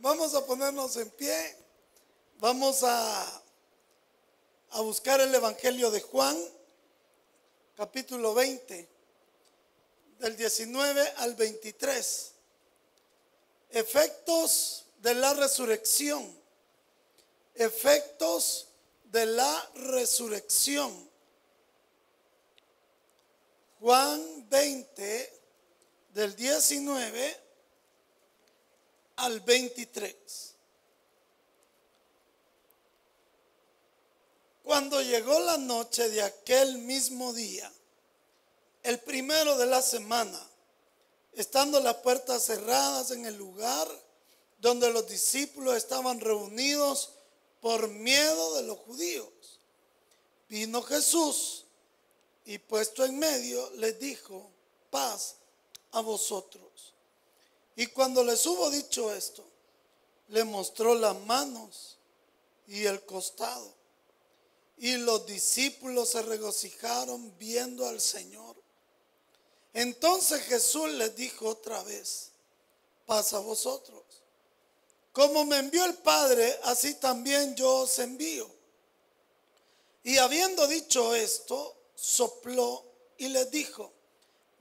Vamos 0.00 0.32
a 0.34 0.46
ponernos 0.46 0.96
en 0.96 1.10
pie. 1.10 1.56
Vamos 2.38 2.84
a, 2.84 3.42
a 4.70 4.80
buscar 4.80 5.20
el 5.20 5.34
Evangelio 5.34 5.90
de 5.90 6.00
Juan, 6.00 6.38
capítulo 7.76 8.32
20, 8.32 8.88
del 10.20 10.36
19 10.36 11.14
al 11.16 11.34
23. 11.34 12.32
Efectos 13.70 14.84
de 14.98 15.14
la 15.14 15.34
resurrección. 15.34 16.32
Efectos 17.56 18.68
de 19.06 19.26
la 19.26 19.70
resurrección. 19.74 21.10
Juan 23.80 24.48
20, 24.48 25.40
del 26.14 26.36
19 26.36 27.47
al 29.18 29.40
23. 29.40 30.14
Cuando 34.62 35.00
llegó 35.02 35.38
la 35.40 35.56
noche 35.56 36.08
de 36.08 36.22
aquel 36.22 36.78
mismo 36.78 37.32
día, 37.32 37.72
el 38.82 39.00
primero 39.00 39.56
de 39.56 39.66
la 39.66 39.82
semana, 39.82 40.40
estando 41.32 41.80
las 41.80 41.96
puertas 41.96 42.44
cerradas 42.44 43.10
en 43.10 43.26
el 43.26 43.36
lugar 43.36 43.88
donde 44.58 44.92
los 44.92 45.08
discípulos 45.08 45.76
estaban 45.76 46.20
reunidos 46.20 47.12
por 47.60 47.88
miedo 47.88 48.54
de 48.54 48.62
los 48.62 48.78
judíos, 48.78 49.28
vino 50.48 50.82
Jesús 50.82 51.64
y 52.44 52.58
puesto 52.58 53.04
en 53.04 53.18
medio 53.18 53.70
les 53.72 53.98
dijo, 53.98 54.50
paz 54.90 55.36
a 55.92 56.00
vosotros. 56.00 56.87
Y 57.78 57.86
cuando 57.86 58.24
les 58.24 58.44
hubo 58.44 58.70
dicho 58.70 59.14
esto, 59.14 59.44
le 60.30 60.42
mostró 60.42 60.96
las 60.96 61.16
manos 61.20 61.96
y 62.66 62.84
el 62.84 63.04
costado. 63.04 63.72
Y 64.78 64.96
los 64.96 65.24
discípulos 65.26 66.08
se 66.08 66.22
regocijaron 66.22 67.38
viendo 67.38 67.86
al 67.86 68.00
Señor. 68.00 68.56
Entonces 69.74 70.42
Jesús 70.42 70.90
les 70.94 71.14
dijo 71.14 71.50
otra 71.50 71.80
vez, 71.84 72.30
pasa 73.06 73.36
a 73.36 73.40
vosotros. 73.40 74.02
Como 75.12 75.44
me 75.44 75.58
envió 75.58 75.84
el 75.84 75.94
Padre, 75.98 76.58
así 76.64 76.94
también 76.94 77.54
yo 77.54 77.82
os 77.82 77.96
envío. 78.00 78.50
Y 80.02 80.18
habiendo 80.18 80.66
dicho 80.66 81.14
esto, 81.14 81.76
sopló 81.94 82.84
y 83.18 83.28
les 83.28 83.48
dijo, 83.52 83.92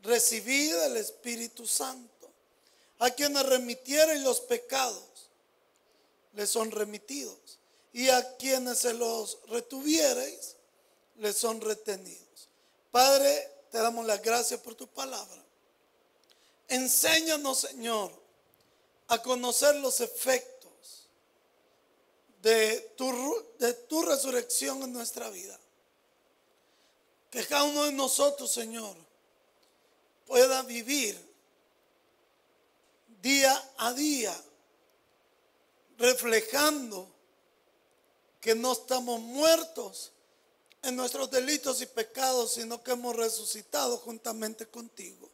recibid 0.04 0.76
el 0.76 0.98
Espíritu 0.98 1.66
Santo. 1.66 2.17
A 3.00 3.12
quienes 3.12 3.46
remitieren 3.46 4.24
los 4.24 4.42
pecados, 4.42 5.30
les 6.34 6.50
son 6.50 6.72
remitidos. 6.72 7.60
Y 7.94 8.10
a 8.10 8.38
quienes 8.38 8.80
se 8.80 8.94
los 8.94 9.40
retuviereis, 9.48 10.56
les 11.18 11.36
son 11.36 11.62
retenidos. 11.62 12.50
Padre, 12.92 13.52
te 13.72 13.80
damos 13.80 14.06
las 14.06 14.22
gracias 14.22 14.60
por 14.60 14.76
tu 14.76 14.88
palabra. 14.88 15.44
Enséñanos, 16.68 17.60
Señor, 17.60 18.12
a 19.08 19.22
conocer 19.22 19.76
los 19.78 20.02
efectos 20.02 21.10
de 22.42 22.94
tu, 22.96 23.46
de 23.58 23.74
tu 23.74 24.02
resurrección 24.04 24.84
en 24.84 24.94
nuestra 24.94 25.30
vida. 25.30 25.60
Que 27.30 27.46
cada 27.46 27.64
uno 27.64 27.86
de 27.86 27.92
nosotros, 27.92 28.52
Señor, 28.52 28.96
pueda 30.26 30.62
vivir 30.64 31.27
día 33.28 33.72
a 33.78 33.94
día, 33.94 34.34
reflejando 35.98 37.12
que 38.40 38.56
no 38.56 38.72
estamos 38.72 39.20
muertos 39.20 40.14
en 40.82 40.96
nuestros 40.96 41.30
delitos 41.30 41.82
y 41.82 41.88
pecados, 41.88 42.54
sino 42.54 42.82
que 42.82 42.92
hemos 42.92 43.14
resucitado 43.14 43.98
juntamente 43.98 44.66
contigo. 44.68 45.30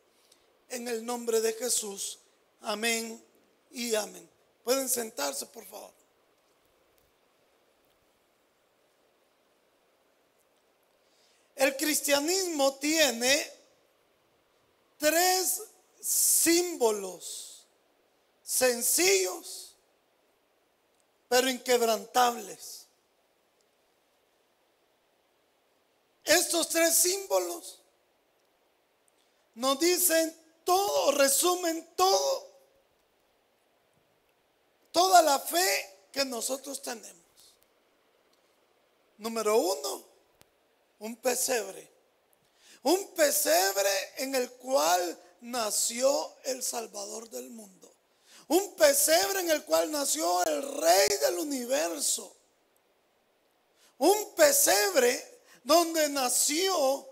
En 0.70 0.88
el 0.88 1.06
nombre 1.06 1.40
de 1.40 1.54
Jesús, 1.54 2.18
amén 2.62 3.24
y 3.70 3.94
amén. 3.94 4.28
Pueden 4.64 4.90
sentarse, 4.90 5.46
por 5.46 5.66
favor. 5.68 5.94
El 11.56 11.78
cristianismo 11.78 12.74
tiene 12.76 13.52
tres 14.98 15.62
símbolos 16.02 17.53
sencillos, 18.54 19.76
pero 21.28 21.50
inquebrantables. 21.50 22.86
Estos 26.24 26.70
tres 26.70 26.94
símbolos 26.94 27.80
nos 29.56 29.80
dicen 29.80 30.38
todo, 30.64 31.14
resumen 31.14 31.96
todo, 31.96 32.48
toda 34.92 35.24
la 35.24 35.40
fe 35.40 36.08
que 36.12 36.24
nosotros 36.24 36.80
tenemos. 36.80 37.56
Número 39.18 39.58
uno, 39.58 40.04
un 41.00 41.16
pesebre. 41.16 41.92
Un 42.84 43.16
pesebre 43.16 43.90
en 44.18 44.36
el 44.36 44.52
cual 44.52 45.20
nació 45.42 46.36
el 46.44 46.62
Salvador 46.62 47.30
del 47.30 47.50
mundo. 47.50 47.93
Un 48.48 48.76
pesebre 48.76 49.40
en 49.40 49.52
el 49.52 49.64
cual 49.64 49.92
nació 49.92 50.44
el 50.46 50.62
rey 50.82 51.08
del 51.22 51.40
universo. 51.40 52.36
Un 53.98 54.34
pesebre 54.36 55.42
donde 55.64 56.10
nació 56.10 57.08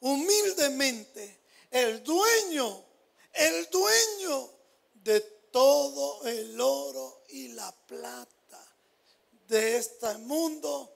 humildemente 0.00 1.40
el 1.70 2.02
dueño, 2.02 2.84
el 3.32 3.68
dueño 3.70 4.50
de 4.94 5.20
todo 5.50 6.26
el 6.26 6.60
oro 6.60 7.22
y 7.28 7.48
la 7.48 7.72
plata 7.86 8.26
de 9.48 9.76
este 9.76 10.18
mundo 10.18 10.92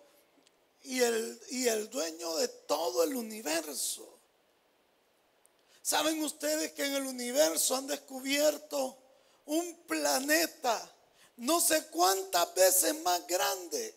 y 0.82 1.00
el, 1.00 1.40
y 1.50 1.68
el 1.68 1.88
dueño 1.88 2.36
de 2.36 2.48
todo 2.48 3.04
el 3.04 3.14
universo. 3.14 4.18
¿Saben 5.82 6.22
ustedes 6.22 6.72
que 6.72 6.84
en 6.84 6.94
el 6.94 7.06
universo 7.06 7.74
han 7.76 7.86
descubierto 7.86 8.96
un 9.50 9.82
planeta 9.86 10.90
no 11.40 11.58
sé 11.58 11.86
cuántas 11.86 12.54
veces 12.54 13.00
más 13.00 13.26
grande 13.26 13.94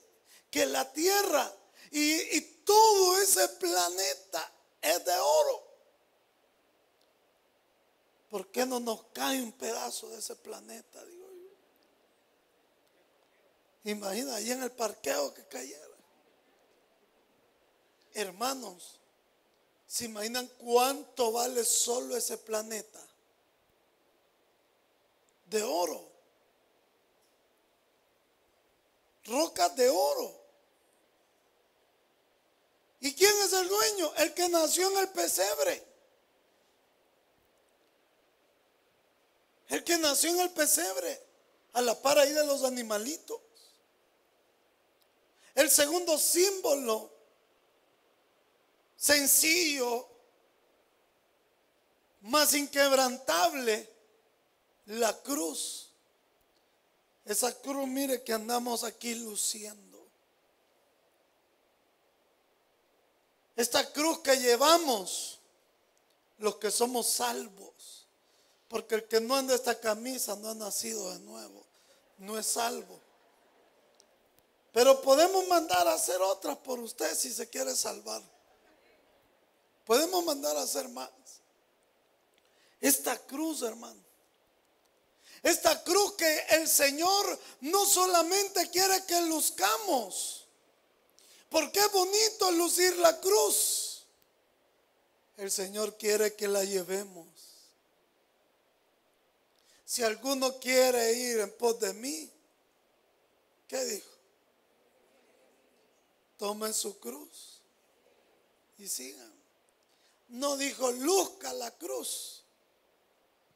que 0.50 0.66
la 0.66 0.92
Tierra. 0.92 1.52
Y, 1.92 2.54
todo 2.64 3.20
ese 3.20 3.46
planeta 3.50 4.50
es 4.82 5.04
de 5.04 5.14
oro. 5.20 5.64
¿Por 8.30 8.50
qué 8.50 8.66
no 8.66 8.80
nos 8.80 9.04
cae 9.12 9.42
un 9.42 9.52
pedazo 9.52 10.08
de 10.08 10.20
ese 10.20 10.38
planeta? 10.38 11.04
Digo. 11.04 11.28
Imagina 13.84 14.36
ahí 14.36 14.50
en 14.50 14.64
el 14.64 14.72
parqueo 14.72 15.34
que 15.34 15.46
cayera. 15.46 15.98
Hermanos, 18.14 19.02
¿se 19.86 20.06
imaginan 20.06 20.48
cuánto 20.58 21.34
vale 21.34 21.66
solo 21.66 22.16
ese 22.16 22.38
planeta? 22.38 23.06
De 25.54 25.64
oro. 25.64 26.12
Rocas 29.26 29.74
de 29.78 29.88
oro. 29.90 30.44
¿Y 33.00 33.14
quién 33.14 33.34
es 33.46 33.54
el 33.54 33.68
dueño? 33.70 34.14
El 34.16 34.34
que 34.34 34.50
nació 34.50 34.92
en 34.92 34.98
el 34.98 35.10
pesebre. 35.10 35.84
El 39.70 39.84
que 39.84 39.98
nació 39.98 40.32
en 40.32 40.40
el 40.42 40.50
pesebre. 40.50 41.22
A 41.74 41.82
la 41.82 42.00
par 42.02 42.20
ahí 42.20 42.34
de 42.34 42.46
los 42.46 42.64
animalitos. 42.64 43.40
El 45.56 45.70
segundo 45.70 46.18
símbolo 46.18 47.12
sencillo, 48.96 50.08
más 52.22 52.54
inquebrantable, 52.54 53.93
la 54.86 55.14
cruz. 55.22 55.90
Esa 57.26 57.54
cruz, 57.62 57.88
mire 57.88 58.24
que 58.24 58.34
andamos 58.34 58.84
aquí 58.84 59.16
luciendo. 59.16 60.06
Esta 63.56 63.92
cruz 63.94 64.20
que 64.20 64.36
llevamos, 64.38 65.40
los 66.40 66.58
que 66.58 66.72
somos 66.72 67.08
salvos. 67.08 68.08
Porque 68.68 68.96
el 68.96 69.08
que 69.08 69.22
no 69.22 69.36
anda 69.36 69.54
esta 69.54 69.80
camisa 69.80 70.36
no 70.36 70.50
ha 70.50 70.56
nacido 70.56 71.12
de 71.12 71.20
nuevo. 71.20 71.64
No 72.18 72.38
es 72.38 72.48
salvo. 72.48 73.00
Pero 74.74 75.00
podemos 75.02 75.48
mandar 75.48 75.88
a 75.88 75.94
hacer 75.94 76.20
otras 76.22 76.58
por 76.58 76.80
usted 76.80 77.16
si 77.16 77.32
se 77.32 77.48
quiere 77.48 77.76
salvar. 77.76 78.22
Podemos 79.86 80.26
mandar 80.26 80.58
a 80.58 80.64
hacer 80.64 80.90
más. 80.90 81.12
Esta 82.82 83.18
cruz, 83.20 83.62
hermano 83.62 84.13
Esta 85.44 85.84
cruz 85.84 86.14
que 86.14 86.46
el 86.52 86.70
Señor 86.70 87.40
no 87.62 87.86
solamente 87.86 88.70
quiere 88.70 89.04
que 89.06 89.22
luzcamos, 89.24 90.46
porque 91.50 91.80
es 91.80 91.92
bonito 91.92 92.50
lucir 92.54 92.98
la 92.98 93.20
cruz. 93.20 94.06
El 95.36 95.52
Señor 95.52 95.98
quiere 95.98 96.34
que 96.36 96.48
la 96.48 96.64
llevemos. 96.64 97.28
Si 99.84 100.02
alguno 100.02 100.60
quiere 100.60 101.12
ir 101.12 101.40
en 101.42 101.52
pos 101.52 101.78
de 101.78 101.94
mí, 101.94 102.32
¿qué 103.68 103.84
dijo? 103.84 104.10
Tomen 106.38 106.74
su 106.74 106.98
cruz 107.00 107.60
y 108.78 108.88
sigan. 108.88 109.34
No 110.30 110.56
dijo 110.56 110.90
luzca 110.92 111.52
la 111.54 111.70
cruz. 111.72 112.43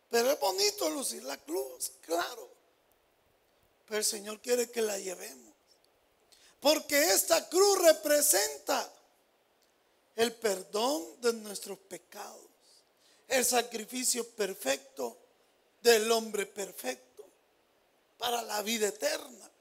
Pero 0.10 0.32
es 0.32 0.40
bonito 0.40 0.90
lucir 0.90 1.24
la 1.24 1.38
cruz, 1.38 1.92
claro. 2.02 2.50
Pero 3.86 3.98
el 4.00 4.06
Señor 4.06 4.40
quiere 4.42 4.70
que 4.70 4.82
la 4.82 4.98
llevemos. 4.98 5.54
Porque 6.60 7.12
esta 7.12 7.48
cruz 7.50 7.80
representa 7.80 8.92
el 10.16 10.34
perdón 10.34 11.22
de 11.22 11.34
nuestros 11.34 11.78
pecados, 11.78 12.42
el 13.28 13.46
sacrificio 13.46 14.28
perfecto 14.32 15.18
del 15.82 16.12
hombre 16.12 16.46
perfecto 16.46 17.24
para 18.18 18.42
la 18.42 18.62
vida 18.64 18.88
eterna. 18.88 19.52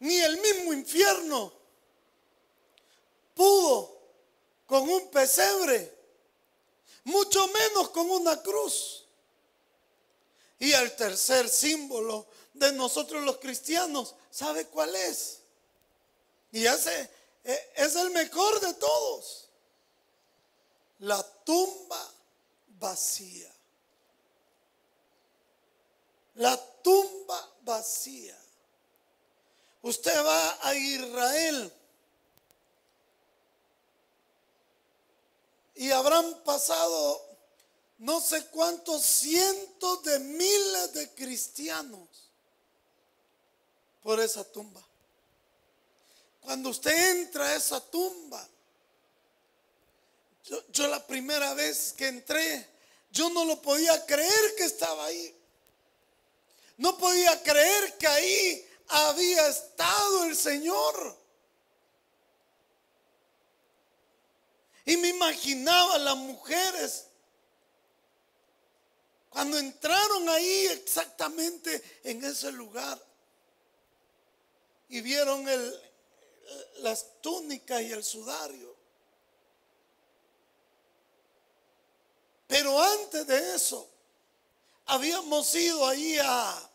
Ni 0.00 0.16
el 0.16 0.38
mismo 0.38 0.72
infierno 0.72 1.52
pudo 3.34 3.96
con 4.66 4.88
un 4.88 5.08
pesebre, 5.10 5.95
mucho 7.06 7.46
menos 7.48 7.90
con 7.90 8.10
una 8.10 8.42
cruz. 8.42 9.04
Y 10.58 10.72
el 10.72 10.94
tercer 10.96 11.48
símbolo 11.48 12.26
de 12.52 12.72
nosotros 12.72 13.22
los 13.22 13.36
cristianos, 13.36 14.14
¿sabe 14.30 14.66
cuál 14.66 14.94
es? 14.96 15.40
Y 16.50 16.66
ese 16.66 17.10
e, 17.44 17.72
es 17.76 17.94
el 17.94 18.10
mejor 18.10 18.60
de 18.60 18.74
todos. 18.74 19.48
La 21.00 21.22
tumba 21.44 22.12
vacía. 22.66 23.52
La 26.34 26.56
tumba 26.82 27.52
vacía. 27.62 28.36
Usted 29.82 30.24
va 30.24 30.58
a 30.66 30.74
Israel 30.74 31.72
y 35.76 35.90
habrán 35.90 36.42
pasado 36.42 37.22
no 37.98 38.20
sé 38.20 38.46
cuántos 38.46 39.02
cientos 39.02 40.02
de 40.02 40.18
miles 40.18 40.92
de 40.92 41.14
cristianos 41.14 42.08
por 44.02 44.20
esa 44.20 44.44
tumba. 44.44 44.82
Cuando 46.40 46.70
usted 46.70 47.18
entra 47.18 47.46
a 47.46 47.56
esa 47.56 47.80
tumba, 47.80 48.46
yo, 50.44 50.62
yo, 50.68 50.86
la 50.86 51.04
primera 51.04 51.54
vez 51.54 51.92
que 51.96 52.06
entré, 52.06 52.68
yo 53.10 53.28
no 53.30 53.44
lo 53.44 53.60
podía 53.60 54.06
creer 54.06 54.54
que 54.56 54.64
estaba 54.64 55.06
ahí. 55.06 55.34
No 56.76 56.96
podía 56.96 57.42
creer 57.42 57.98
que 57.98 58.06
ahí 58.06 58.68
había 58.88 59.48
estado 59.48 60.24
el 60.24 60.36
Señor. 60.36 61.25
Y 64.86 64.96
me 64.96 65.08
imaginaba 65.08 65.98
las 65.98 66.16
mujeres 66.16 67.06
cuando 69.28 69.58
entraron 69.58 70.28
ahí 70.28 70.66
exactamente 70.68 72.00
en 72.04 72.24
ese 72.24 72.52
lugar 72.52 72.98
y 74.88 75.00
vieron 75.00 75.44
las 76.78 77.20
túnicas 77.20 77.82
y 77.82 77.90
el 77.92 78.04
sudario. 78.04 78.76
Pero 82.46 82.80
antes 82.80 83.26
de 83.26 83.56
eso, 83.56 83.90
habíamos 84.86 85.52
ido 85.56 85.84
ahí 85.84 86.16
a... 86.22 86.70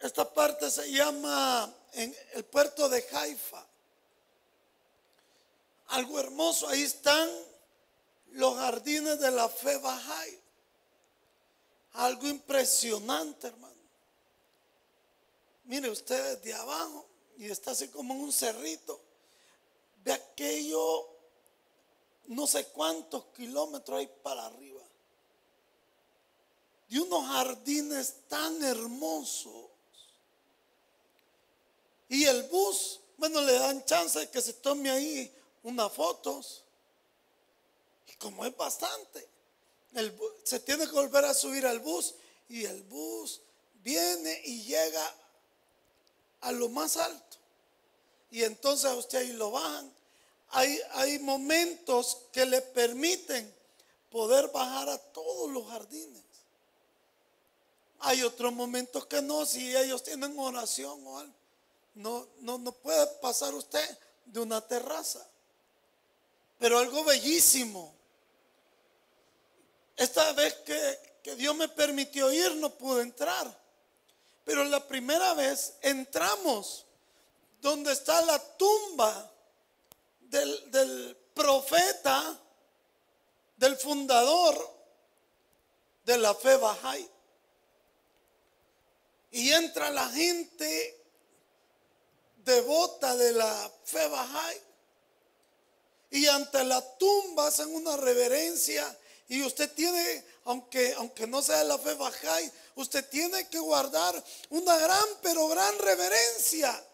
Esta 0.00 0.30
parte 0.30 0.70
se 0.70 0.92
llama 0.92 1.74
el 2.34 2.44
puerto 2.44 2.88
de 2.88 3.06
Haifa. 3.12 3.66
Algo 5.92 6.18
hermoso, 6.18 6.68
ahí 6.68 6.82
están 6.82 7.28
los 8.30 8.56
jardines 8.56 9.20
de 9.20 9.30
la 9.30 9.46
fe 9.46 9.76
Bahá'í. 9.76 10.40
Algo 11.92 12.28
impresionante, 12.28 13.48
hermano. 13.48 13.76
Mire 15.64 15.90
usted 15.90 16.40
de 16.40 16.54
abajo 16.54 17.06
y 17.36 17.50
está 17.50 17.72
así 17.72 17.88
como 17.88 18.14
en 18.14 18.20
un 18.20 18.32
cerrito. 18.32 18.98
Ve 20.02 20.14
aquello, 20.14 21.10
no 22.28 22.46
sé 22.46 22.68
cuántos 22.68 23.26
kilómetros 23.36 23.98
hay 23.98 24.10
para 24.22 24.46
arriba. 24.46 24.82
Y 26.88 26.96
unos 26.96 27.26
jardines 27.26 28.14
tan 28.28 28.62
hermosos. 28.64 29.66
Y 32.08 32.24
el 32.24 32.44
bus, 32.44 32.98
bueno, 33.18 33.42
le 33.42 33.52
dan 33.58 33.84
chance 33.84 34.18
de 34.18 34.30
que 34.30 34.40
se 34.40 34.54
tome 34.54 34.90
ahí 34.90 35.41
unas 35.62 35.92
fotos. 35.92 36.64
Y 38.08 38.14
como 38.14 38.44
es 38.44 38.56
bastante, 38.56 39.28
se 40.44 40.60
tiene 40.60 40.86
que 40.86 40.92
volver 40.92 41.24
a 41.24 41.34
subir 41.34 41.66
al 41.66 41.80
bus. 41.80 42.14
Y 42.48 42.64
el 42.64 42.82
bus 42.82 43.40
viene 43.82 44.40
y 44.44 44.62
llega 44.62 45.14
a 46.42 46.52
lo 46.52 46.68
más 46.68 46.96
alto. 46.96 47.36
Y 48.30 48.44
entonces 48.44 48.90
usted 48.92 49.18
ahí 49.18 49.32
lo 49.32 49.50
bajan. 49.50 49.92
Hay, 50.50 50.80
hay 50.92 51.18
momentos 51.18 52.18
que 52.32 52.44
le 52.44 52.60
permiten 52.60 53.54
poder 54.10 54.48
bajar 54.48 54.88
a 54.88 54.98
todos 54.98 55.50
los 55.50 55.66
jardines. 55.68 56.22
Hay 58.00 58.22
otros 58.22 58.52
momentos 58.52 59.06
que 59.06 59.22
no, 59.22 59.46
si 59.46 59.74
ellos 59.76 60.02
tienen 60.02 60.38
oración 60.38 61.06
o 61.06 61.18
algo. 61.18 61.34
No, 61.94 62.26
no, 62.40 62.58
no 62.58 62.72
puede 62.72 63.06
pasar 63.20 63.54
usted 63.54 63.98
de 64.26 64.40
una 64.40 64.60
terraza. 64.60 65.26
Pero 66.62 66.78
algo 66.78 67.02
bellísimo. 67.02 67.92
Esta 69.96 70.32
vez 70.32 70.54
que, 70.64 71.18
que 71.20 71.34
Dios 71.34 71.56
me 71.56 71.66
permitió 71.66 72.30
ir, 72.30 72.54
no 72.54 72.70
pude 72.70 73.02
entrar. 73.02 73.52
Pero 74.44 74.62
la 74.62 74.86
primera 74.86 75.34
vez 75.34 75.74
entramos 75.80 76.86
donde 77.60 77.92
está 77.92 78.22
la 78.22 78.38
tumba 78.56 79.28
del, 80.20 80.70
del 80.70 81.16
profeta, 81.34 82.38
del 83.56 83.76
fundador 83.76 84.54
de 86.04 86.16
la 86.16 86.32
fe 86.32 86.56
Bahá'í. 86.58 87.10
Y 89.32 89.50
entra 89.50 89.90
la 89.90 90.08
gente 90.10 91.04
devota 92.36 93.16
de 93.16 93.32
la 93.32 93.72
fe 93.82 94.06
Bahá'í. 94.06 94.71
Y 96.12 96.26
ante 96.26 96.62
la 96.62 96.80
tumba 96.98 97.46
hacen 97.46 97.74
una 97.74 97.96
reverencia. 97.96 98.98
Y 99.28 99.42
usted 99.42 99.72
tiene, 99.72 100.22
aunque, 100.44 100.92
aunque 100.98 101.26
no 101.26 101.40
sea 101.40 101.60
de 101.60 101.64
la 101.64 101.78
fe 101.78 101.94
Bahá'í, 101.94 102.52
usted 102.74 103.08
tiene 103.08 103.48
que 103.48 103.58
guardar 103.58 104.22
una 104.50 104.76
gran, 104.76 105.08
pero 105.22 105.48
gran 105.48 105.78
reverencia. 105.78 106.84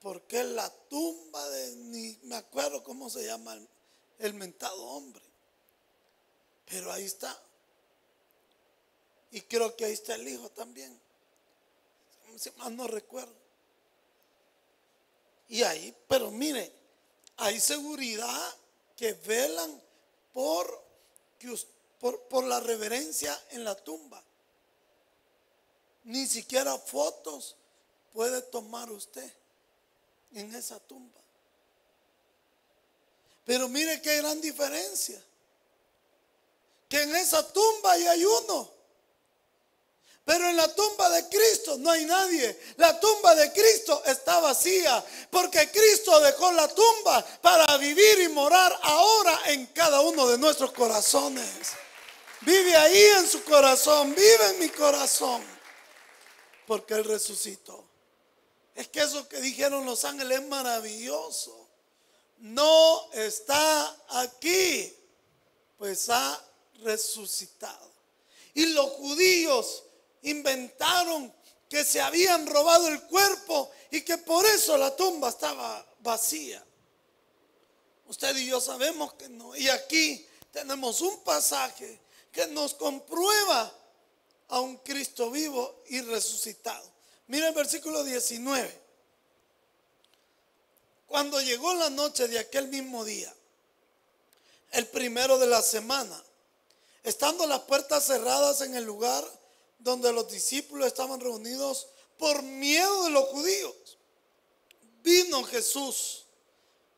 Porque 0.00 0.42
es 0.42 0.46
la 0.46 0.70
tumba 0.88 1.48
de, 1.48 1.74
ni 1.76 2.16
me 2.22 2.36
acuerdo 2.36 2.84
cómo 2.84 3.10
se 3.10 3.24
llama 3.24 3.54
el, 3.54 3.68
el 4.20 4.34
mentado 4.34 4.80
hombre. 4.84 5.24
Pero 6.66 6.92
ahí 6.92 7.04
está. 7.04 7.36
Y 9.32 9.40
creo 9.40 9.74
que 9.74 9.86
ahí 9.86 9.92
está 9.92 10.14
el 10.14 10.28
hijo 10.28 10.48
también. 10.50 10.96
Si 12.38 12.48
más 12.52 12.70
no 12.70 12.86
recuerdo. 12.86 13.34
Y 15.48 15.64
ahí, 15.64 15.92
pero 16.06 16.30
mire, 16.30 16.83
hay 17.36 17.60
seguridad 17.60 18.56
que 18.96 19.12
velan 19.12 19.82
por, 20.32 20.82
por, 22.00 22.20
por 22.28 22.44
la 22.44 22.60
reverencia 22.60 23.38
en 23.50 23.64
la 23.64 23.74
tumba. 23.74 24.22
Ni 26.04 26.26
siquiera 26.26 26.76
fotos 26.78 27.56
puede 28.12 28.42
tomar 28.42 28.90
usted 28.90 29.32
en 30.32 30.54
esa 30.54 30.78
tumba. 30.80 31.20
Pero 33.44 33.68
mire 33.68 34.00
qué 34.00 34.18
gran 34.18 34.40
diferencia. 34.40 35.22
Que 36.88 37.02
en 37.02 37.14
esa 37.16 37.52
tumba 37.52 37.92
hay 37.92 38.24
uno 38.24 38.73
pero 40.24 40.48
en 40.48 40.56
la 40.56 40.74
tumba 40.74 41.10
de 41.10 41.28
Cristo 41.28 41.76
no 41.78 41.90
hay 41.90 42.06
nadie. 42.06 42.58
La 42.76 42.98
tumba 42.98 43.34
de 43.34 43.52
Cristo 43.52 44.02
está 44.06 44.40
vacía 44.40 45.04
porque 45.30 45.70
Cristo 45.70 46.18
dejó 46.20 46.50
la 46.52 46.66
tumba 46.68 47.24
para 47.42 47.76
vivir 47.76 48.20
y 48.20 48.28
morar 48.28 48.78
ahora 48.82 49.40
en 49.46 49.66
cada 49.66 50.00
uno 50.00 50.26
de 50.26 50.38
nuestros 50.38 50.72
corazones. 50.72 51.72
Vive 52.40 52.74
ahí 52.74 53.04
en 53.18 53.28
su 53.28 53.44
corazón, 53.44 54.14
vive 54.14 54.50
en 54.50 54.58
mi 54.60 54.68
corazón. 54.70 55.42
Porque 56.66 56.94
Él 56.94 57.04
resucitó. 57.04 57.84
Es 58.74 58.88
que 58.88 59.00
eso 59.00 59.28
que 59.28 59.40
dijeron 59.42 59.84
los 59.84 60.06
ángeles 60.06 60.40
es 60.40 60.46
maravilloso. 60.48 61.68
No 62.38 63.12
está 63.12 63.94
aquí, 64.08 64.94
pues 65.76 66.08
ha 66.08 66.42
resucitado. 66.82 67.92
Y 68.54 68.66
los 68.66 68.90
judíos 68.92 69.84
inventaron 70.24 71.32
que 71.68 71.84
se 71.84 72.00
habían 72.00 72.46
robado 72.46 72.88
el 72.88 73.02
cuerpo 73.04 73.70
y 73.90 74.02
que 74.02 74.18
por 74.18 74.44
eso 74.46 74.76
la 74.76 74.94
tumba 74.94 75.30
estaba 75.30 75.84
vacía. 76.00 76.64
Usted 78.06 78.36
y 78.36 78.46
yo 78.46 78.60
sabemos 78.60 79.14
que 79.14 79.28
no. 79.28 79.56
Y 79.56 79.68
aquí 79.68 80.26
tenemos 80.52 81.00
un 81.00 81.22
pasaje 81.24 82.00
que 82.30 82.46
nos 82.48 82.74
comprueba 82.74 83.72
a 84.48 84.60
un 84.60 84.76
Cristo 84.78 85.30
vivo 85.30 85.82
y 85.88 86.00
resucitado. 86.02 86.92
Mira 87.28 87.48
el 87.48 87.54
versículo 87.54 88.04
19. 88.04 88.82
Cuando 91.06 91.40
llegó 91.40 91.72
la 91.74 91.90
noche 91.90 92.28
de 92.28 92.38
aquel 92.38 92.68
mismo 92.68 93.04
día, 93.04 93.32
el 94.72 94.86
primero 94.88 95.38
de 95.38 95.46
la 95.46 95.62
semana, 95.62 96.22
estando 97.02 97.46
las 97.46 97.60
puertas 97.60 98.04
cerradas 98.04 98.60
en 98.60 98.74
el 98.74 98.84
lugar 98.84 99.24
donde 99.84 100.10
los 100.12 100.28
discípulos 100.32 100.86
estaban 100.86 101.20
reunidos 101.20 101.88
por 102.16 102.42
miedo 102.42 103.04
de 103.04 103.10
los 103.10 103.26
judíos, 103.26 103.98
vino 105.02 105.44
Jesús 105.44 106.24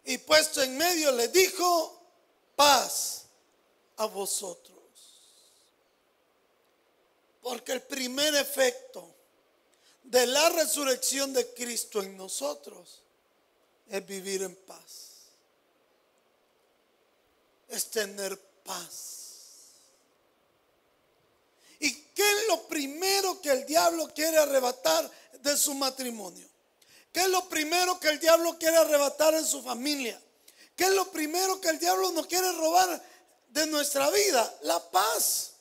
y 0.04 0.18
puesto 0.18 0.62
en 0.62 0.78
medio 0.78 1.10
le 1.10 1.26
dijo, 1.28 2.00
paz 2.54 3.24
a 3.96 4.06
vosotros. 4.06 4.76
Porque 7.42 7.72
el 7.72 7.82
primer 7.82 8.36
efecto 8.36 9.12
de 10.04 10.24
la 10.28 10.48
resurrección 10.50 11.32
de 11.32 11.52
Cristo 11.54 12.00
en 12.00 12.16
nosotros 12.16 13.02
es 13.88 14.06
vivir 14.06 14.42
en 14.42 14.54
paz. 14.54 15.26
Es 17.68 17.90
tener 17.90 18.40
paz. 18.64 19.25
¿Y 21.80 21.92
qué 21.92 22.22
es 22.22 22.48
lo 22.48 22.66
primero 22.66 23.40
que 23.40 23.50
el 23.50 23.66
diablo 23.66 24.08
quiere 24.14 24.38
arrebatar 24.38 25.10
de 25.40 25.56
su 25.56 25.74
matrimonio? 25.74 26.48
¿Qué 27.12 27.20
es 27.20 27.28
lo 27.28 27.48
primero 27.48 27.98
que 27.98 28.08
el 28.08 28.20
diablo 28.20 28.58
quiere 28.58 28.76
arrebatar 28.76 29.34
en 29.34 29.46
su 29.46 29.62
familia? 29.62 30.20
¿Qué 30.76 30.84
es 30.84 30.90
lo 30.90 31.10
primero 31.10 31.60
que 31.60 31.70
el 31.70 31.78
diablo 31.78 32.12
nos 32.12 32.26
quiere 32.26 32.52
robar 32.52 33.02
de 33.48 33.66
nuestra 33.66 34.10
vida? 34.10 34.54
La 34.62 34.78
paz. 34.90 35.52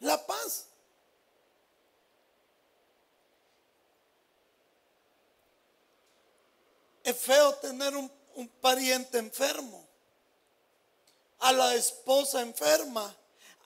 La 0.00 0.26
paz. 0.26 0.64
Es 7.04 7.16
feo 7.16 7.54
tener 7.54 7.96
un, 7.96 8.10
pariente 8.60 9.18
enfermo, 9.18 9.86
a 11.40 11.52
la 11.52 11.74
esposa 11.74 12.40
enferma, 12.40 13.14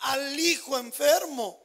al 0.04 0.38
hijo 0.38 0.78
enfermo. 0.78 1.60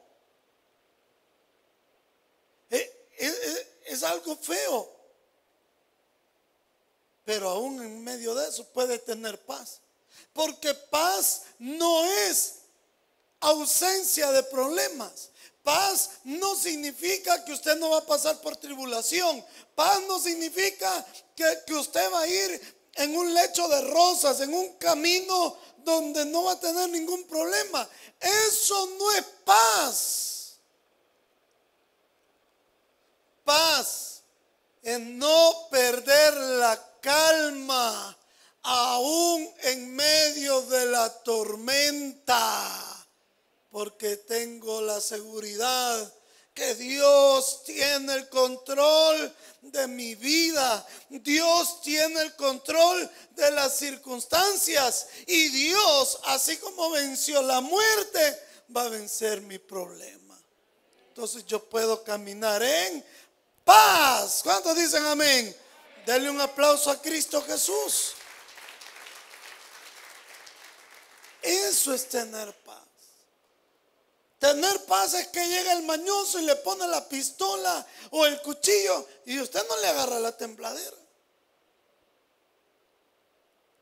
Eh, 2.70 3.08
eh, 3.18 3.34
eh, 3.42 3.82
es 3.86 4.02
algo 4.02 4.36
feo. 4.36 4.96
Pero 7.24 7.50
aún 7.50 7.82
en 7.82 8.02
medio 8.02 8.34
de 8.34 8.48
eso 8.48 8.66
puede 8.72 8.98
tener 8.98 9.38
paz. 9.44 9.80
Porque 10.32 10.74
paz 10.74 11.42
no 11.58 12.04
es 12.04 12.56
ausencia 13.40 14.30
de 14.32 14.42
problemas. 14.44 15.30
Paz 15.62 16.10
no 16.24 16.54
significa 16.56 17.44
que 17.44 17.52
usted 17.52 17.76
no 17.76 17.90
va 17.90 17.98
a 17.98 18.06
pasar 18.06 18.40
por 18.40 18.56
tribulación. 18.56 19.44
Paz 19.74 20.00
no 20.08 20.18
significa 20.18 21.06
que, 21.36 21.74
usted 21.74 22.10
va 22.12 22.22
a 22.22 22.26
ir 22.26 22.79
en 22.94 23.16
un 23.16 23.32
lecho 23.32 23.68
de 23.68 23.80
rosas, 23.82 24.40
en 24.40 24.52
un 24.52 24.74
camino 24.74 25.56
donde 25.78 26.24
no 26.26 26.44
va 26.44 26.52
a 26.52 26.60
tener 26.60 26.88
ningún 26.90 27.24
problema. 27.24 27.88
Eso 28.20 28.86
no 28.98 29.10
es 29.12 29.24
paz. 29.44 30.56
Paz 33.44 34.22
en 34.82 35.18
no 35.18 35.68
perder 35.70 36.34
la 36.34 36.98
calma 37.00 38.16
aún 38.62 39.48
en 39.62 39.94
medio 39.94 40.62
de 40.62 40.86
la 40.86 41.22
tormenta 41.22 43.06
porque 43.70 44.16
tengo 44.16 44.80
la 44.80 45.00
seguridad 45.00 46.12
que 46.60 46.74
Dios 46.74 47.62
tiene 47.64 48.12
el 48.12 48.28
control 48.28 49.34
de 49.62 49.88
mi 49.88 50.14
vida. 50.14 50.86
Dios 51.08 51.80
tiene 51.80 52.20
el 52.20 52.36
control 52.36 53.10
de 53.30 53.50
las 53.52 53.78
circunstancias. 53.78 55.06
Y 55.26 55.48
Dios, 55.48 56.20
así 56.24 56.58
como 56.58 56.90
venció 56.90 57.40
la 57.40 57.62
muerte, 57.62 58.42
va 58.76 58.82
a 58.82 58.88
vencer 58.90 59.40
mi 59.40 59.58
problema. 59.58 60.38
Entonces 61.08 61.46
yo 61.46 61.64
puedo 61.64 62.04
caminar 62.04 62.62
en 62.62 63.06
paz. 63.64 64.42
¿Cuántos 64.42 64.76
dicen 64.76 65.06
amén? 65.06 65.56
Denle 66.04 66.28
un 66.28 66.42
aplauso 66.42 66.90
a 66.90 67.00
Cristo 67.00 67.42
Jesús. 67.42 68.12
Eso 71.40 71.94
es 71.94 72.06
tener 72.06 72.52
paz. 72.64 72.89
Tener 74.40 74.86
paz 74.86 75.12
es 75.12 75.28
que 75.28 75.46
llega 75.46 75.74
el 75.74 75.82
mañoso 75.82 76.40
y 76.40 76.46
le 76.46 76.56
pone 76.56 76.88
la 76.88 77.06
pistola 77.06 77.86
o 78.10 78.24
el 78.24 78.40
cuchillo 78.40 79.06
y 79.26 79.38
usted 79.38 79.60
no 79.68 79.76
le 79.76 79.88
agarra 79.88 80.18
la 80.18 80.34
tembladera. 80.34 80.96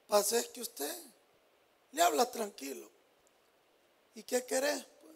Paz 0.09 0.33
es 0.33 0.49
que 0.49 0.61
usted 0.61 0.93
le 1.93 2.03
habla 2.03 2.29
tranquilo. 2.29 2.91
¿Y 4.17 4.25
qué 4.25 4.45
querés? 4.45 4.85
Pues 5.00 5.15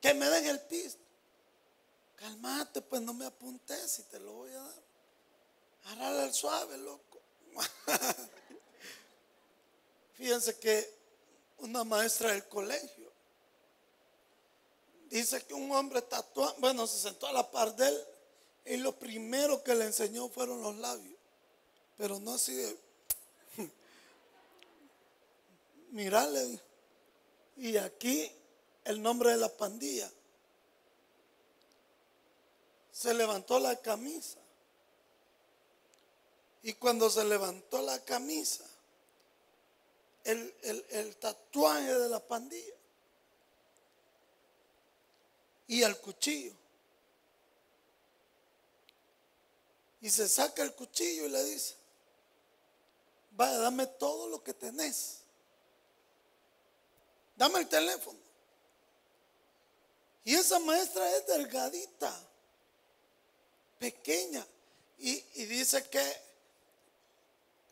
que 0.00 0.14
me 0.14 0.30
den 0.30 0.46
el 0.46 0.60
pisto. 0.60 1.02
Calmate, 2.16 2.80
pues 2.80 3.02
no 3.02 3.12
me 3.12 3.26
apuntes 3.26 3.92
si 3.92 4.04
te 4.04 4.18
lo 4.18 4.32
voy 4.32 4.52
a 4.52 4.62
dar. 4.62 4.82
Agarrale 5.84 6.22
al 6.22 6.32
suave, 6.32 6.78
loco. 6.78 7.20
Fíjense 10.14 10.58
que 10.58 10.90
una 11.58 11.84
maestra 11.84 12.30
del 12.30 12.48
colegio 12.48 13.03
Dice 15.14 15.44
que 15.44 15.54
un 15.54 15.70
hombre 15.70 16.02
tatuado, 16.02 16.56
bueno, 16.58 16.88
se 16.88 16.98
sentó 16.98 17.28
a 17.28 17.32
la 17.32 17.48
par 17.48 17.76
de 17.76 17.86
él 17.86 18.04
y 18.64 18.76
lo 18.78 18.98
primero 18.98 19.62
que 19.62 19.72
le 19.72 19.84
enseñó 19.84 20.28
fueron 20.28 20.60
los 20.60 20.76
labios. 20.78 21.14
Pero 21.96 22.18
no 22.18 22.34
así 22.34 22.52
de... 22.52 22.76
Mirale. 25.92 26.58
Y 27.58 27.76
aquí 27.76 28.28
el 28.82 29.00
nombre 29.00 29.30
de 29.30 29.36
la 29.36 29.48
pandilla. 29.50 30.10
Se 32.90 33.14
levantó 33.14 33.60
la 33.60 33.80
camisa. 33.80 34.40
Y 36.64 36.72
cuando 36.72 37.08
se 37.08 37.22
levantó 37.22 37.82
la 37.82 38.04
camisa, 38.04 38.64
el, 40.24 40.52
el 40.90 41.14
tatuaje 41.18 42.00
de 42.00 42.08
la 42.08 42.18
pandilla 42.18 42.73
y 45.66 45.82
al 45.82 45.98
cuchillo. 46.00 46.52
Y 50.00 50.10
se 50.10 50.28
saca 50.28 50.62
el 50.62 50.74
cuchillo 50.74 51.26
y 51.26 51.30
le 51.30 51.42
dice, 51.44 51.76
vaya, 53.32 53.58
dame 53.58 53.86
todo 53.86 54.28
lo 54.28 54.42
que 54.42 54.52
tenés. 54.52 55.20
Dame 57.36 57.60
el 57.60 57.68
teléfono. 57.68 58.18
Y 60.24 60.34
esa 60.34 60.58
maestra 60.58 61.10
es 61.16 61.26
delgadita, 61.26 62.28
pequeña. 63.78 64.46
Y, 64.98 65.24
y 65.34 65.46
dice 65.46 65.82
que 65.88 66.16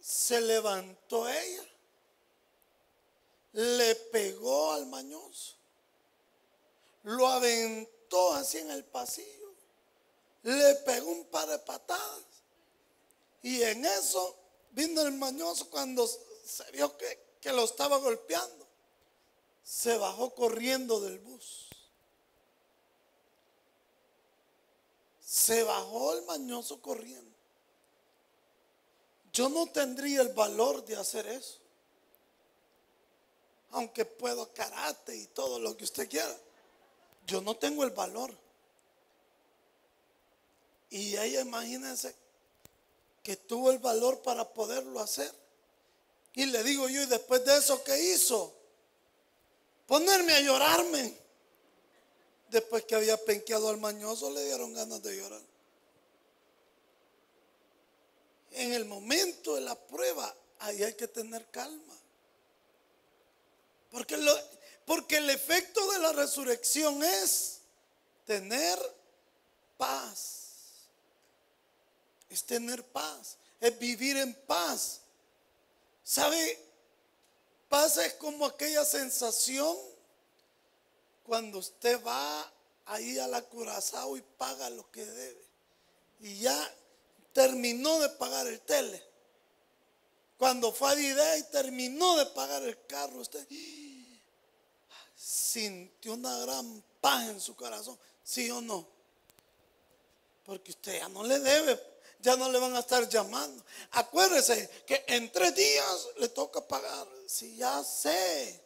se 0.01 0.41
levantó 0.41 1.29
ella, 1.29 1.65
le 3.53 3.95
pegó 3.95 4.73
al 4.73 4.87
mañoso 4.87 5.62
lo 7.05 7.29
aventó 7.29 8.35
así 8.35 8.59
en 8.59 8.71
el 8.71 8.85
pasillo, 8.85 9.53
le 10.43 10.75
pegó 10.77 11.11
un 11.11 11.25
par 11.27 11.49
de 11.49 11.59
patadas 11.59 12.25
y 13.43 13.63
en 13.63 13.85
eso 13.85 14.37
vino 14.71 15.03
el 15.03 15.13
mañoso 15.13 15.69
cuando 15.71 16.07
se 16.07 16.71
vio 16.73 16.97
que, 16.97 17.37
que 17.41 17.53
lo 17.53 17.65
estaba 17.65 17.97
golpeando. 17.99 18.67
Se 19.65 19.97
bajó 19.97 20.35
corriendo 20.35 21.01
del 21.01 21.19
bus. 21.21 21.69
Se 25.25 25.63
bajó 25.63 26.15
el 26.15 26.25
mañoso 26.25 26.81
corriendo. 26.81 27.33
Yo 29.33 29.49
no 29.49 29.67
tendría 29.71 30.21
el 30.21 30.29
valor 30.31 30.85
de 30.85 30.97
hacer 30.97 31.27
eso. 31.27 31.59
aunque 33.71 34.05
puedo 34.05 34.53
karate 34.53 35.17
y 35.17 35.27
todo 35.29 35.59
lo 35.59 35.75
que 35.77 35.85
usted 35.85 36.09
quiera. 36.09 36.39
Yo 37.27 37.41
no 37.41 37.57
tengo 37.57 37.85
el 37.85 37.91
valor. 37.91 38.35
Y 40.91 41.17
ella, 41.17 41.41
imagínense, 41.41 42.15
que 43.23 43.37
tuvo 43.37 43.71
el 43.71 43.79
valor 43.79 44.21
para 44.23 44.49
poderlo 44.53 45.01
hacer. 45.01 45.33
Y 46.35 46.47
le 46.47 46.63
digo 46.63 46.89
yo, 46.89 47.03
y 47.03 47.07
después 47.07 47.45
de 47.45 47.57
eso, 47.57 47.83
¿qué 47.85 47.99
hizo? 48.13 48.55
Ponerme 49.87 50.33
a 50.33 50.41
llorarme. 50.41 51.17
Después 52.51 52.85
que 52.85 52.95
había 52.95 53.17
penqueado 53.17 53.71
al 53.71 53.79
mañoso, 53.79 54.31
le 54.31 54.45
dieron 54.45 54.75
ganas 54.75 55.03
de 55.03 55.17
llorar. 55.17 55.41
En 58.51 58.73
el 58.73 58.85
momento 58.85 59.55
de 59.55 59.63
la 59.63 59.75
prueba, 59.75 60.35
ahí 60.59 60.83
hay 60.83 60.95
que 60.95 61.09
tener 61.09 61.47
calma. 61.51 61.99
Porque, 63.91 64.17
lo, 64.17 64.35
porque 64.87 65.19
el 65.19 65.31
efecto 65.31 65.91
de 65.93 65.99
la 66.01 66.13
resurrección 66.13 67.03
es 67.03 67.61
tener 68.25 68.79
paz. 69.77 70.89
Es 72.29 72.45
tener 72.45 72.85
paz. 72.85 73.37
Es 73.61 73.79
vivir 73.79 74.17
en 74.17 74.35
paz. 74.47 75.01
¿Sabe? 76.03 76.59
Paz 77.69 77.97
es 77.99 78.15
como 78.15 78.47
aquella 78.47 78.85
sensación 78.85 79.77
cuando 81.25 81.59
usted 81.59 82.03
va 82.05 82.53
ahí 82.87 83.19
a 83.19 83.29
la 83.29 83.43
Curazao 83.43 84.17
y 84.17 84.23
paga 84.23 84.69
lo 84.71 84.91
que 84.91 85.05
debe. 85.05 85.45
Y 86.21 86.39
ya 86.41 86.75
terminó 87.33 87.99
de 88.01 88.09
pagar 88.11 88.47
el 88.47 88.61
tele. 88.61 89.03
Cuando 90.37 90.73
fue 90.73 90.91
a 90.91 90.95
Didea 90.95 91.39
y 91.39 91.43
terminó 91.45 92.17
de 92.17 92.27
pagar 92.27 92.63
el 92.65 92.87
carro, 92.87 93.21
usted 93.21 93.47
sintió 95.23 96.15
una 96.15 96.37
gran 96.39 96.83
paz 97.01 97.29
en 97.29 97.41
su 97.41 97.55
corazón, 97.55 97.97
¿sí 98.25 98.51
o 98.51 98.61
no? 98.61 98.87
Porque 100.45 100.73
usted 100.73 100.99
ya 100.99 101.09
no 101.09 101.23
le 101.23 101.39
debe, 101.39 101.81
ya 102.19 102.35
no 102.37 102.51
le 102.51 102.59
van 102.59 102.75
a 102.75 102.81
estar 102.81 103.09
llamando. 103.09 103.65
Acuérdese 103.93 104.69
que 104.85 105.05
en 105.07 105.31
tres 105.31 105.55
días 105.55 106.09
le 106.19 106.29
toca 106.29 106.67
pagar. 106.67 107.07
Si 107.27 107.55
ya 107.57 107.85
sé, 107.85 108.61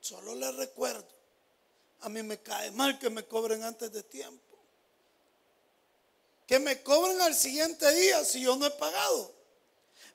solo 0.00 0.34
le 0.34 0.50
recuerdo. 0.52 1.06
A 2.00 2.08
mí 2.08 2.22
me 2.22 2.40
cae 2.40 2.70
mal 2.70 2.98
que 2.98 3.10
me 3.10 3.26
cobren 3.26 3.62
antes 3.62 3.92
de 3.92 4.02
tiempo. 4.02 4.58
Que 6.46 6.58
me 6.58 6.82
cobren 6.82 7.20
al 7.20 7.34
siguiente 7.34 7.90
día 7.94 8.24
si 8.24 8.40
yo 8.40 8.56
no 8.56 8.66
he 8.66 8.70
pagado. 8.70 9.30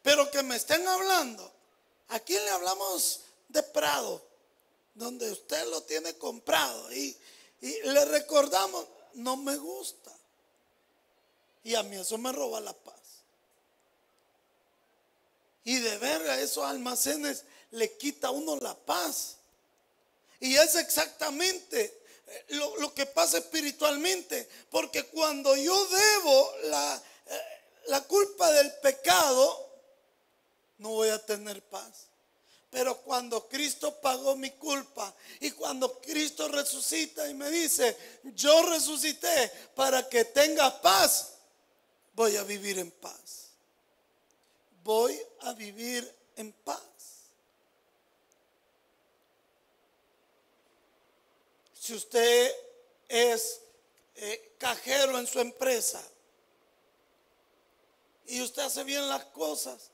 Pero 0.01 0.29
que 0.31 0.41
me 0.41 0.55
estén 0.55 0.87
hablando. 0.87 1.53
¿A 2.09 2.19
quién 2.19 2.43
le 2.43 2.49
hablamos 2.49 3.21
de 3.49 3.61
Prado? 3.61 4.26
Donde 4.97 5.31
usted 5.31 5.65
lo 5.67 5.81
tiene 5.83 6.15
comprado. 6.17 6.91
Y, 6.91 7.15
y 7.61 7.81
le 7.83 8.05
recordamos, 8.05 8.85
no 9.13 9.37
me 9.37 9.55
gusta. 9.57 10.11
Y 11.63 11.75
a 11.75 11.83
mí 11.83 11.97
eso 11.97 12.17
me 12.17 12.31
roba 12.31 12.59
la 12.61 12.73
paz. 12.73 12.95
Y 15.63 15.79
de 15.79 15.97
ver 15.97 16.21
a 16.29 16.39
esos 16.39 16.63
almacenes 16.63 17.43
le 17.71 17.97
quita 17.97 18.27
a 18.27 18.31
uno 18.31 18.55
la 18.57 18.73
paz. 18.73 19.37
Y 20.39 20.55
es 20.55 20.75
exactamente 20.75 22.01
lo, 22.49 22.93
que 22.93 23.05
pasa 23.05 23.39
espiritualmente. 23.39 24.47
Porque 24.69 25.03
cuando 25.07 25.55
yo 25.55 25.85
debo 25.87 26.53
la, 26.65 27.03
eh, 27.25 27.41
la 27.87 28.01
culpa 28.03 28.51
del 28.51 28.71
pecado, 28.75 29.69
no 30.77 30.89
voy 30.89 31.09
a 31.09 31.25
tener 31.25 31.61
paz. 31.63 32.07
Pero 32.69 32.97
cuando 32.97 33.47
Cristo 33.47 33.95
pagó 34.01 34.35
mi 34.35 34.51
culpa 34.51 35.13
y 35.39 35.51
cuando 35.51 35.99
Cristo 36.01 36.47
resucita 36.49 37.29
y 37.29 37.33
me 37.33 37.49
dice, 37.49 37.95
yo 38.35 38.61
resucité 38.63 39.51
para 39.73 40.07
que 40.09 40.25
tengas 40.25 40.73
paz, 40.75 41.33
voy 42.13 42.35
a 42.35 42.43
vivir 42.43 42.77
en 42.79 42.91
paz. 42.91 43.51
Voy 44.83 45.19
a 45.41 45.53
vivir 45.53 46.13
en 46.35 46.51
paz. 46.51 46.81
Si 51.79 51.93
usted 51.93 52.51
es 53.07 53.61
eh, 54.15 54.55
cajero 54.57 55.17
en 55.19 55.27
su 55.27 55.39
empresa 55.39 56.03
y 58.25 58.41
usted 58.41 58.63
hace 58.63 58.83
bien 58.83 59.07
las 59.07 59.23
cosas, 59.25 59.91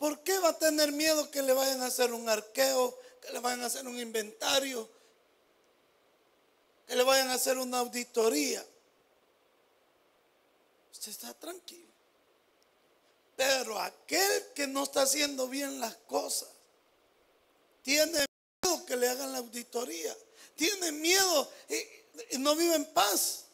¿por 0.00 0.24
qué 0.24 0.36
va 0.40 0.48
a 0.48 0.58
tener 0.58 0.90
miedo 0.90 1.30
que 1.30 1.42
le 1.42 1.52
vayan 1.52 1.80
a 1.82 1.86
hacer 1.86 2.12
un 2.12 2.28
arqueo, 2.28 2.98
que 3.22 3.30
le 3.30 3.38
vayan 3.38 3.62
a 3.62 3.66
hacer 3.66 3.86
un 3.86 3.96
inventario, 3.96 4.90
que 6.88 6.96
le 6.96 7.04
vayan 7.04 7.30
a 7.30 7.34
hacer 7.34 7.56
una 7.56 7.78
auditoría? 7.78 8.66
Usted 10.90 11.12
está 11.12 11.32
tranquilo. 11.34 11.86
Pero 13.36 13.78
aquel 13.78 14.52
que 14.56 14.66
no 14.66 14.82
está 14.82 15.02
haciendo 15.02 15.46
bien 15.46 15.78
las 15.78 15.94
cosas, 15.94 16.48
tiene 17.82 18.26
miedo 18.62 18.86
que 18.86 18.96
le 18.96 19.08
hagan 19.08 19.30
la 19.30 19.38
auditoría 19.38 20.16
tiene 20.60 20.92
miedo 20.92 21.50
y, 21.70 22.38
no 22.38 22.54
vive 22.54 22.74
en 22.74 22.84
paz. 22.92 23.46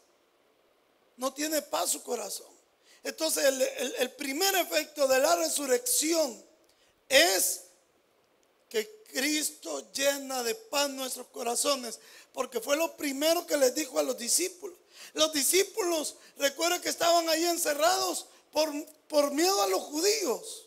No 1.16 1.32
tiene 1.32 1.62
paz 1.62 1.90
su 1.90 2.02
corazón. 2.02 2.55
Entonces 3.06 3.44
el, 4.00 4.10
primer 4.14 4.52
efecto 4.56 5.06
de 5.06 5.20
la 5.20 5.36
resurrección 5.36 6.44
es 7.08 7.60
que 8.68 9.04
Cristo 9.12 9.92
llena 9.92 10.42
de 10.42 10.56
paz 10.56 10.90
nuestros 10.90 11.28
corazones, 11.28 12.00
porque 12.32 12.60
fue 12.60 12.76
lo 12.76 12.96
primero 12.96 13.46
que 13.46 13.56
les 13.58 13.76
dijo 13.76 14.00
a 14.00 14.02
los 14.02 14.18
discípulos. 14.18 14.76
Los 15.14 15.32
discípulos, 15.32 16.16
recuerden 16.36 16.80
que 16.80 16.88
estaban 16.88 17.28
ahí 17.28 17.44
encerrados 17.44 18.26
por, 18.50 18.72
por 19.06 19.30
miedo 19.30 19.62
a 19.62 19.68
los 19.68 19.82
judíos. 19.84 20.66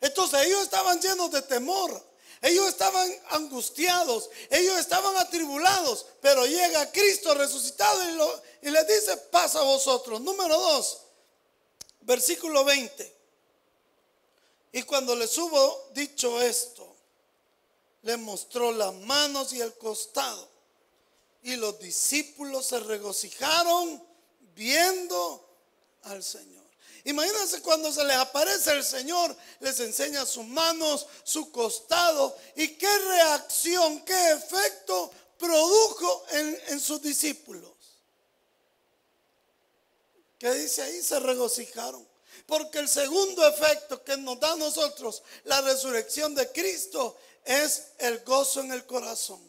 Entonces 0.00 0.46
ellos 0.46 0.62
estaban 0.64 1.00
llenos 1.00 1.30
de 1.30 1.42
temor. 1.42 2.08
Ellos 2.40 2.68
estaban 2.68 3.10
angustiados, 3.30 4.30
ellos 4.50 4.78
estaban 4.78 5.16
atribulados, 5.16 6.06
pero 6.20 6.46
llega 6.46 6.90
Cristo 6.92 7.34
resucitado 7.34 8.00
y, 8.08 8.16
les 8.62 8.86
dice, 8.86 9.16
pasa 9.30 9.60
a 9.60 9.64
vosotros. 9.64 10.20
Número 10.20 10.58
dos, 10.58 11.02
versículo 12.00 12.64
20. 12.64 13.16
Y 14.72 14.82
cuando 14.82 15.16
les 15.16 15.36
hubo 15.38 15.88
dicho 15.92 16.40
esto, 16.42 16.94
le 18.02 18.16
mostró 18.16 18.72
las 18.72 18.94
manos 18.94 19.52
y 19.52 19.60
el 19.60 19.74
costado. 19.74 20.48
Y 21.42 21.56
los 21.56 21.78
discípulos 21.78 22.66
se 22.66 22.80
regocijaron 22.80 24.02
viendo 24.54 25.48
al 26.02 26.22
Señor. 26.22 26.58
Imagínense 27.04 27.62
cuando 27.62 27.92
se 27.92 28.04
les 28.04 28.16
aparece 28.16 28.72
el 28.72 28.84
Señor, 28.84 29.34
les 29.60 29.80
enseña 29.80 30.26
sus 30.26 30.44
manos, 30.44 31.06
su 31.24 31.50
costado 31.50 32.36
y 32.56 32.68
qué 32.68 32.98
reacción, 32.98 34.04
qué 34.04 34.32
efecto 34.32 35.10
produjo 35.38 36.24
en, 36.32 36.80
sus 36.80 37.00
discípulos. 37.00 37.70
¿Qué 40.38 40.52
dice 40.54 40.82
ahí? 40.82 41.02
Se 41.02 41.18
regocijaron. 41.20 42.06
Porque 42.46 42.78
el 42.78 42.88
segundo 42.88 43.46
efecto 43.46 44.02
que 44.04 44.16
nos 44.16 44.38
da 44.40 44.52
a 44.52 44.56
nosotros 44.56 45.22
la 45.44 45.60
resurrección 45.60 46.34
de 46.34 46.50
Cristo 46.52 47.16
es 47.44 47.88
el 47.98 48.20
gozo 48.20 48.60
en 48.60 48.72
el 48.72 48.86
corazón. 48.86 49.40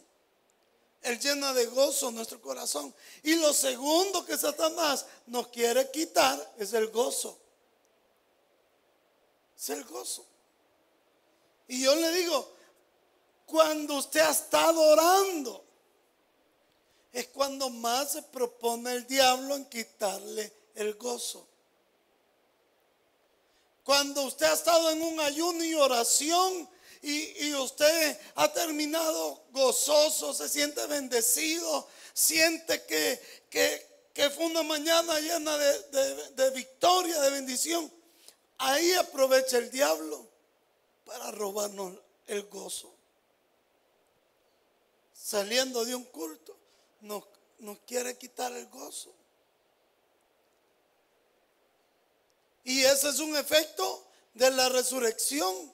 Él 1.02 1.18
llena 1.18 1.54
de 1.54 1.66
gozo 1.66 2.10
nuestro 2.10 2.40
corazón. 2.40 2.94
Y 3.22 3.36
lo 3.36 3.54
segundo 3.54 4.24
que 4.26 4.36
Satanás 4.36 5.06
nos 5.26 5.48
quiere 5.48 5.90
quitar 5.90 6.54
es 6.58 6.72
el 6.74 6.88
gozo 6.88 7.38
es 9.60 9.70
el 9.70 9.84
gozo. 9.84 10.24
Y 11.68 11.82
yo 11.82 11.94
le 11.94 12.10
digo, 12.12 12.50
cuando 13.44 13.96
usted 13.96 14.20
ha 14.20 14.30
estado 14.30 14.80
orando, 14.80 15.62
es 17.12 17.28
cuando 17.28 17.68
más 17.68 18.12
se 18.12 18.22
propone 18.22 18.92
el 18.92 19.06
diablo 19.06 19.56
en 19.56 19.66
quitarle 19.66 20.52
el 20.74 20.94
gozo. 20.94 21.46
Cuando 23.84 24.22
usted 24.22 24.46
ha 24.46 24.54
estado 24.54 24.90
en 24.90 25.02
un 25.02 25.20
ayuno 25.20 25.64
y 25.64 25.74
oración 25.74 26.68
y, 27.02 27.54
usted 27.54 28.20
ha 28.34 28.52
terminado 28.52 29.42
gozoso, 29.50 30.34
se 30.34 30.48
siente 30.48 30.86
bendecido, 30.86 31.88
siente 32.12 32.84
que, 32.84 33.20
que, 33.48 34.30
fue 34.30 34.44
una 34.46 34.62
mañana 34.62 35.18
llena 35.18 35.56
de 35.56 36.50
victoria, 36.50 37.20
de 37.20 37.30
bendición. 37.30 37.90
Ahí 38.58 38.92
aprovecha 38.92 39.56
el 39.56 39.70
diablo 39.70 40.28
para 41.06 41.30
robarnos 41.30 41.94
el 42.26 42.42
gozo. 42.44 42.94
Saliendo 45.14 45.84
de 45.84 45.94
un 45.94 46.04
culto, 46.04 46.56
nos, 47.00 47.24
quiere 47.86 48.18
quitar 48.18 48.52
el 48.52 48.66
gozo. 48.68 49.12
Y 52.64 52.82
ese 52.82 53.08
es 53.08 53.18
un 53.18 53.36
efecto 53.36 54.06
de 54.34 54.50
la 54.50 54.68
resurrección. 54.68 55.72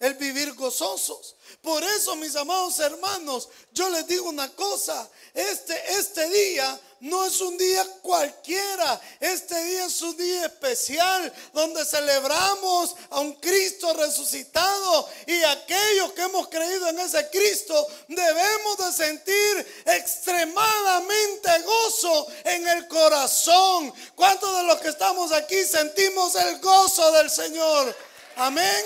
el 0.00 0.14
vivir 0.14 0.54
gozosos. 0.54 1.34
Por 1.60 1.82
eso, 1.82 2.14
mis 2.14 2.36
amados 2.36 2.78
hermanos, 2.78 3.48
yo 3.72 3.90
les 3.90 4.06
digo 4.06 4.28
una 4.28 4.48
cosa, 4.54 5.10
este, 5.34 5.74
este 5.90 6.28
día 6.30 6.80
no 7.00 7.24
es 7.26 7.40
un 7.40 7.56
día 7.56 7.86
cualquiera, 8.02 9.00
este 9.20 9.62
día 9.64 9.84
es 9.86 10.02
un 10.02 10.16
día 10.16 10.46
especial 10.46 11.32
donde 11.52 11.84
celebramos 11.84 12.96
a 13.10 13.20
un 13.20 13.34
Cristo 13.34 13.92
resucitado 13.94 15.08
y 15.26 15.42
aquellos 15.42 16.12
que 16.12 16.22
hemos 16.22 16.48
creído 16.48 16.88
en 16.88 16.98
ese 16.98 17.28
Cristo 17.30 17.86
debemos 18.08 18.78
de 18.78 18.92
sentir 18.92 19.82
extremadamente 19.86 21.62
gozo 21.64 22.26
en 22.44 22.66
el 22.66 22.88
corazón. 22.88 23.92
¿Cuántos 24.14 24.56
de 24.56 24.62
los 24.64 24.80
que 24.80 24.88
estamos 24.88 25.32
aquí 25.32 25.64
sentimos 25.64 26.34
el 26.34 26.58
gozo 26.60 27.12
del 27.12 27.30
Señor? 27.30 27.96
Amén. 28.36 28.84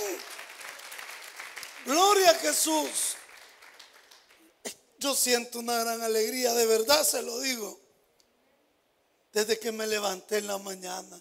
Gloria 1.86 2.30
a 2.30 2.34
Jesús. 2.34 3.16
Yo 4.98 5.16
siento 5.16 5.58
una 5.58 5.78
gran 5.78 6.00
alegría, 6.00 6.54
de 6.54 6.64
verdad 6.64 7.02
se 7.02 7.22
lo 7.22 7.40
digo, 7.40 7.81
desde 9.32 9.58
que 9.58 9.72
me 9.72 9.86
levanté 9.86 10.38
en 10.38 10.46
la 10.46 10.58
mañana. 10.58 11.20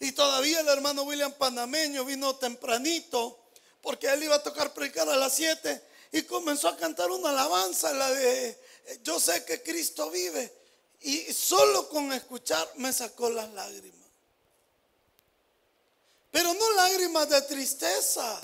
Y 0.00 0.12
todavía 0.12 0.60
el 0.60 0.68
hermano 0.68 1.02
William 1.04 1.32
Panameño 1.32 2.04
vino 2.04 2.36
tempranito, 2.36 3.38
porque 3.80 4.08
él 4.08 4.24
iba 4.24 4.36
a 4.36 4.42
tocar 4.42 4.72
predicar 4.74 5.08
a 5.08 5.16
las 5.16 5.34
7 5.34 5.82
y 6.12 6.22
comenzó 6.22 6.68
a 6.68 6.76
cantar 6.76 7.10
una 7.10 7.30
alabanza, 7.30 7.92
la 7.92 8.10
de 8.10 8.60
Yo 9.02 9.18
sé 9.18 9.44
que 9.44 9.62
Cristo 9.62 10.10
vive. 10.10 10.52
Y 11.00 11.32
solo 11.32 11.88
con 11.88 12.12
escuchar 12.12 12.70
me 12.76 12.92
sacó 12.92 13.28
las 13.28 13.50
lágrimas. 13.52 14.08
Pero 16.30 16.52
no 16.54 16.72
lágrimas 16.72 17.28
de 17.28 17.42
tristeza 17.42 18.40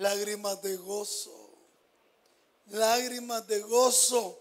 lágrimas 0.00 0.60
de 0.62 0.76
gozo, 0.76 1.50
lágrimas 2.68 3.46
de 3.46 3.60
gozo. 3.60 4.39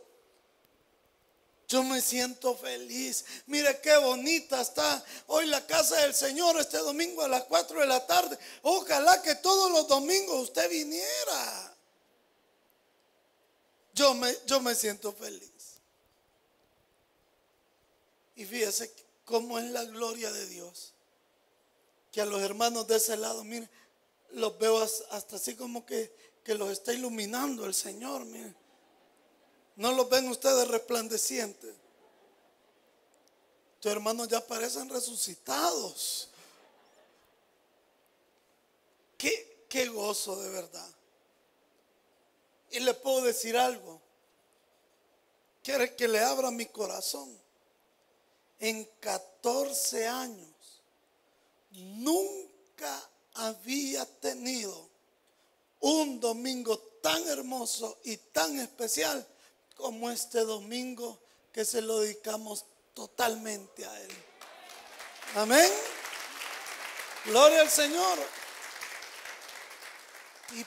Yo 1.69 1.83
me 1.83 2.01
siento 2.01 2.57
feliz. 2.57 3.23
Mire 3.45 3.79
qué 3.79 3.95
bonita 3.97 4.59
está 4.59 5.05
hoy 5.27 5.45
la 5.45 5.65
casa 5.67 6.01
del 6.01 6.15
Señor 6.15 6.59
este 6.59 6.79
domingo 6.79 7.21
a 7.21 7.27
las 7.27 7.43
4 7.43 7.81
de 7.81 7.85
la 7.85 8.07
tarde. 8.07 8.39
Ojalá 8.63 9.21
que 9.21 9.35
todos 9.35 9.71
los 9.71 9.87
domingos 9.87 10.49
usted 10.49 10.67
viniera. 10.67 11.77
Yo 13.93 14.15
me, 14.15 14.35
yo 14.47 14.59
me 14.61 14.73
siento 14.73 15.13
feliz. 15.13 15.51
Y 18.35 18.45
fíjese 18.45 18.91
cómo 19.23 19.59
es 19.59 19.65
la 19.65 19.83
gloria 19.85 20.31
de 20.31 20.47
Dios. 20.47 20.93
Que 22.11 22.21
a 22.21 22.25
los 22.25 22.41
hermanos 22.41 22.87
de 22.87 22.97
ese 22.97 23.15
lado, 23.15 23.43
mire, 23.43 23.69
los 24.31 24.57
veo 24.57 24.81
hasta 24.81 25.35
así 25.35 25.53
como 25.55 25.85
que, 25.85 26.11
que 26.43 26.55
los 26.55 26.71
está 26.71 26.93
iluminando 26.93 27.65
el 27.65 27.75
Señor. 27.75 28.25
Miren. 28.25 28.55
No 29.79 29.93
los 29.93 30.09
ven 30.09 30.27
ustedes 30.27 30.67
resplandecientes. 30.67 31.73
Tus 33.79 33.89
hermanos 33.89 34.27
ya 34.27 34.45
parecen 34.45 34.89
resucitados. 34.89 36.27
Qué, 39.17 39.87
gozo 39.87 40.35
de 40.35 40.49
verdad. 40.49 40.89
Y 42.71 42.81
le 42.81 42.93
puedo 42.93 43.21
decir 43.21 43.55
algo. 43.55 44.01
Quiere 45.63 45.95
que 45.95 46.09
le 46.09 46.19
abra 46.19 46.51
mi 46.51 46.65
corazón. 46.65 47.39
En 48.59 48.83
14 48.99 50.07
años 50.09 50.81
nunca 51.71 53.09
había 53.35 54.05
tenido 54.19 54.89
un 55.79 56.19
domingo 56.19 56.77
tan 57.01 57.25
hermoso 57.29 57.97
y 58.03 58.17
tan 58.17 58.59
especial 58.59 59.25
como 59.79 60.11
este 60.11 60.39
domingo 60.41 61.17
que 61.53 61.63
se 61.63 61.81
lo 61.81 62.01
dedicamos 62.01 62.65
totalmente 62.93 63.85
a 63.85 64.01
Él. 64.01 64.11
Amén. 65.35 65.71
Gloria 67.25 67.61
al 67.61 67.69
Señor. 67.69 68.19
Y 70.51 70.65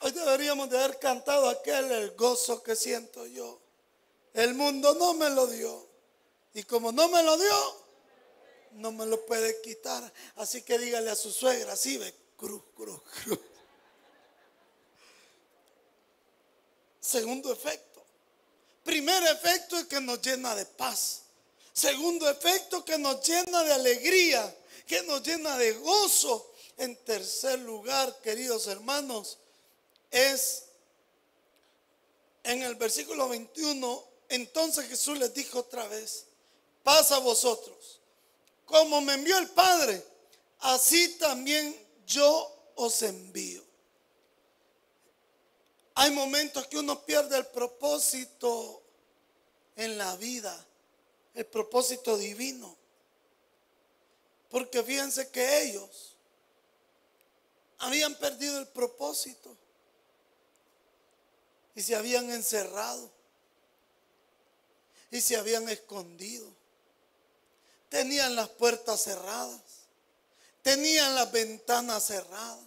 hoy 0.00 0.12
deberíamos 0.12 0.70
de 0.70 0.82
haber 0.82 0.98
cantado 0.98 1.46
aquel 1.50 1.92
el 1.92 2.12
gozo 2.12 2.62
que 2.62 2.74
siento 2.74 3.26
yo. 3.26 3.60
El 4.32 4.54
mundo 4.54 4.94
no 4.94 5.12
me 5.12 5.28
lo 5.28 5.46
dio. 5.46 5.86
Y 6.54 6.62
como 6.62 6.90
no 6.90 7.08
me 7.08 7.22
lo 7.22 7.36
dio, 7.36 7.84
no 8.72 8.92
me 8.92 9.04
lo 9.04 9.26
puede 9.26 9.60
quitar. 9.60 10.10
Así 10.36 10.62
que 10.62 10.78
dígale 10.78 11.10
a 11.10 11.16
su 11.16 11.30
suegra, 11.30 11.74
así 11.74 11.98
ve, 11.98 12.14
cruz, 12.38 12.62
cruz, 12.74 13.00
cruz. 13.24 13.38
Segundo 16.98 17.52
efecto. 17.52 17.91
Primer 18.84 19.22
efecto 19.24 19.78
es 19.78 19.86
que 19.86 20.00
nos 20.00 20.20
llena 20.20 20.54
de 20.54 20.66
paz. 20.66 21.22
Segundo 21.72 22.28
efecto 22.28 22.84
que 22.84 22.98
nos 22.98 23.26
llena 23.26 23.62
de 23.62 23.72
alegría, 23.72 24.54
que 24.86 25.02
nos 25.02 25.22
llena 25.22 25.56
de 25.56 25.72
gozo. 25.72 26.50
En 26.78 26.96
tercer 27.04 27.58
lugar, 27.60 28.20
queridos 28.22 28.66
hermanos, 28.66 29.38
es 30.10 30.64
en 32.42 32.62
el 32.62 32.74
versículo 32.74 33.28
21, 33.28 34.04
entonces 34.30 34.88
Jesús 34.88 35.18
les 35.18 35.32
dijo 35.32 35.60
otra 35.60 35.86
vez, 35.86 36.24
paz 36.82 37.12
a 37.12 37.18
vosotros 37.18 38.00
como 38.72 39.02
me 39.02 39.12
envió 39.12 39.36
el 39.36 39.50
Padre, 39.50 40.02
así 40.60 41.16
también 41.18 41.76
yo 42.06 42.72
os 42.74 43.02
envío. 43.02 43.62
Hay 45.94 46.10
momentos 46.10 46.66
que 46.66 46.78
uno 46.78 47.04
pierde 47.04 47.36
el 47.36 47.46
propósito 47.46 48.82
en 49.76 49.98
la 49.98 50.16
vida, 50.16 50.66
el 51.34 51.46
propósito 51.46 52.16
divino. 52.16 52.76
Porque 54.48 54.82
fíjense 54.82 55.30
que 55.30 55.62
ellos 55.62 56.16
habían 57.78 58.14
perdido 58.16 58.58
el 58.58 58.68
propósito 58.68 59.56
y 61.74 61.82
se 61.82 61.94
habían 61.94 62.30
encerrado 62.30 63.10
y 65.10 65.20
se 65.20 65.36
habían 65.36 65.68
escondido 65.68 66.62
tenían 67.92 68.34
las 68.34 68.48
puertas 68.48 69.02
cerradas, 69.02 69.60
tenían 70.62 71.14
las 71.14 71.30
ventanas 71.30 72.06
cerradas. 72.06 72.64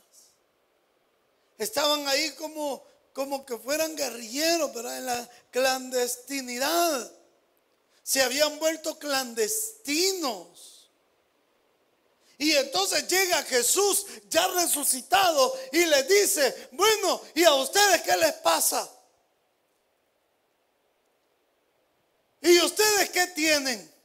Estaban 1.58 2.08
ahí 2.08 2.32
como, 2.36 2.84
como 3.16 3.46
que 3.46 3.58
fueran 3.58 3.96
guerrilleros, 3.96 4.74
¿verdad? 4.74 4.98
En 4.98 5.06
la 5.06 5.30
clandestinidad. 5.50 7.12
Se 8.04 8.22
habían 8.22 8.60
vuelto 8.60 9.00
clandestinos. 9.00 10.90
Y 12.38 12.52
entonces 12.52 13.08
llega 13.08 13.42
Jesús 13.44 14.06
ya 14.28 14.46
resucitado 14.50 15.58
y 15.72 15.86
les 15.86 16.10
dice, 16.10 16.68
bueno, 16.74 17.22
¿y 17.34 17.46
a 17.46 17.54
ustedes 17.54 18.02
qué 18.02 18.18
les 18.18 18.34
pasa? 18.34 18.86
¿Y 22.42 22.60
ustedes 22.60 23.12
qué 23.12 23.28
tienen? 23.28 23.96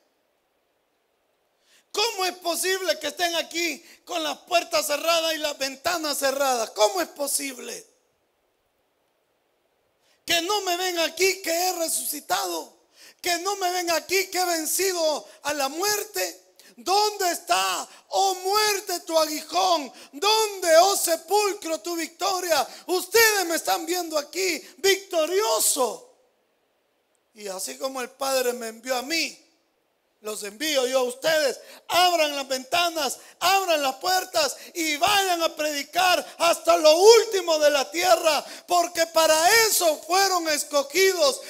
¿Cómo 1.90 2.26
es 2.26 2.36
posible 2.36 2.96
que 3.00 3.08
estén 3.08 3.34
aquí 3.34 3.84
con 4.04 4.22
las 4.22 4.38
puertas 4.38 4.86
cerradas 4.86 5.34
y 5.34 5.38
las 5.38 5.58
ventanas 5.58 6.16
cerradas? 6.16 6.70
¿Cómo 6.70 7.00
es 7.00 7.08
posible? 7.08 7.89
Que 10.24 10.42
no 10.42 10.61
me 10.62 10.76
ven 10.76 10.98
aquí 11.00 11.42
que 11.42 11.50
he 11.50 11.72
resucitado. 11.78 12.78
Que 13.20 13.38
no 13.38 13.56
me 13.56 13.70
ven 13.72 13.90
aquí 13.90 14.28
que 14.28 14.38
he 14.38 14.44
vencido 14.46 15.28
a 15.42 15.54
la 15.54 15.68
muerte. 15.68 16.50
¿Dónde 16.76 17.30
está, 17.30 17.87
oh 18.09 18.35
muerte, 18.37 19.00
tu 19.00 19.18
aguijón? 19.18 19.92
¿Dónde, 20.12 20.76
oh 20.78 20.96
sepulcro, 20.96 21.80
tu 21.80 21.94
victoria? 21.94 22.66
Ustedes 22.87 23.46
me 23.46 23.56
están 23.56 23.85
viendo 23.85 24.16
aquí 24.16 24.62
victorioso. 24.78 26.11
Y 27.35 27.48
así 27.48 27.76
como 27.76 28.00
el 28.00 28.11
Padre 28.11 28.54
me 28.54 28.68
envió 28.68 28.96
a 28.96 29.02
mí, 29.02 29.38
los 30.22 30.42
envío 30.42 30.87
yo 30.87 30.98
a 30.98 31.04
ustedes. 31.04 31.61
Abran 31.88 32.37
las 32.37 32.46
ventanas, 32.46 33.18
abran 33.38 33.83
las 33.83 33.96
puertas 33.96 34.56
y 34.74 34.96
vayan 34.96 35.42
a 35.42 35.54
predicar 35.56 36.24
hasta 36.38 36.76
lo 36.76 36.94
último 36.98 37.59
de 37.59 37.70
la 37.70 37.90
tierra, 37.90 38.44
porque 38.66 39.06
para 39.06 39.35
eso 39.66 40.00
fueron 40.06 40.48
escogidos. 40.48 41.40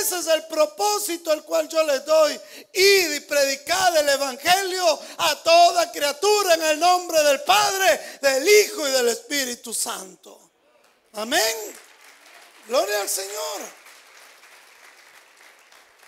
Ese 0.00 0.18
es 0.18 0.26
el 0.28 0.46
propósito 0.46 1.32
al 1.32 1.42
cual 1.44 1.68
yo 1.68 1.82
les 1.84 2.04
doy. 2.04 2.40
Ir 2.72 3.12
y 3.12 3.20
predicar 3.20 3.96
el 3.96 4.08
Evangelio 4.08 5.00
a 5.18 5.42
toda 5.42 5.90
criatura 5.90 6.54
en 6.54 6.62
el 6.62 6.80
nombre 6.80 7.22
del 7.22 7.40
Padre, 7.42 8.18
del 8.20 8.48
Hijo 8.48 8.86
y 8.86 8.92
del 8.92 9.08
Espíritu 9.08 9.74
Santo. 9.74 10.50
Amén. 11.14 11.74
Gloria 12.68 13.00
al 13.00 13.08
Señor. 13.08 13.82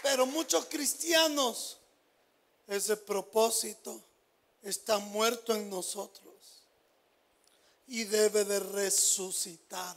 Pero 0.02 0.26
muchos 0.26 0.66
cristianos 0.66 1.78
ese 2.66 2.96
propósito 2.96 4.02
está 4.62 4.98
muerto 4.98 5.54
en 5.54 5.70
nosotros. 5.70 6.22
y 7.86 8.04
debe 8.04 8.46
de 8.46 8.60
resucitar. 8.60 9.94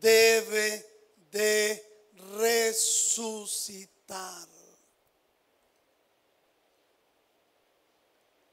Debe 0.00 0.88
de 1.32 1.84
resucitar. 2.36 3.88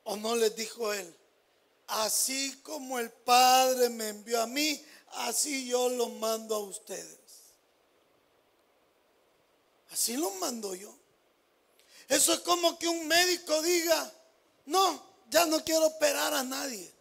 ¿O 0.05 0.17
no 0.17 0.35
les 0.35 0.55
dijo 0.55 0.91
él? 0.91 1.15
Así 1.87 2.59
como 2.63 2.97
el 2.97 3.11
Padre 3.11 3.89
me 3.89 4.09
envió 4.09 4.41
a 4.41 4.47
mí, 4.47 4.83
así 5.07 5.67
yo 5.67 5.89
lo 5.89 6.09
mando 6.09 6.55
a 6.55 6.59
ustedes. 6.59 7.20
Así 9.91 10.15
lo 10.15 10.31
mando 10.31 10.73
yo. 10.73 10.93
Eso 12.07 12.33
es 12.33 12.39
como 12.39 12.77
que 12.77 12.87
un 12.87 13.07
médico 13.07 13.61
diga, 13.61 14.11
no, 14.65 15.01
ya 15.29 15.45
no 15.45 15.63
quiero 15.63 15.87
operar 15.87 16.33
a 16.33 16.43
nadie. 16.43 16.91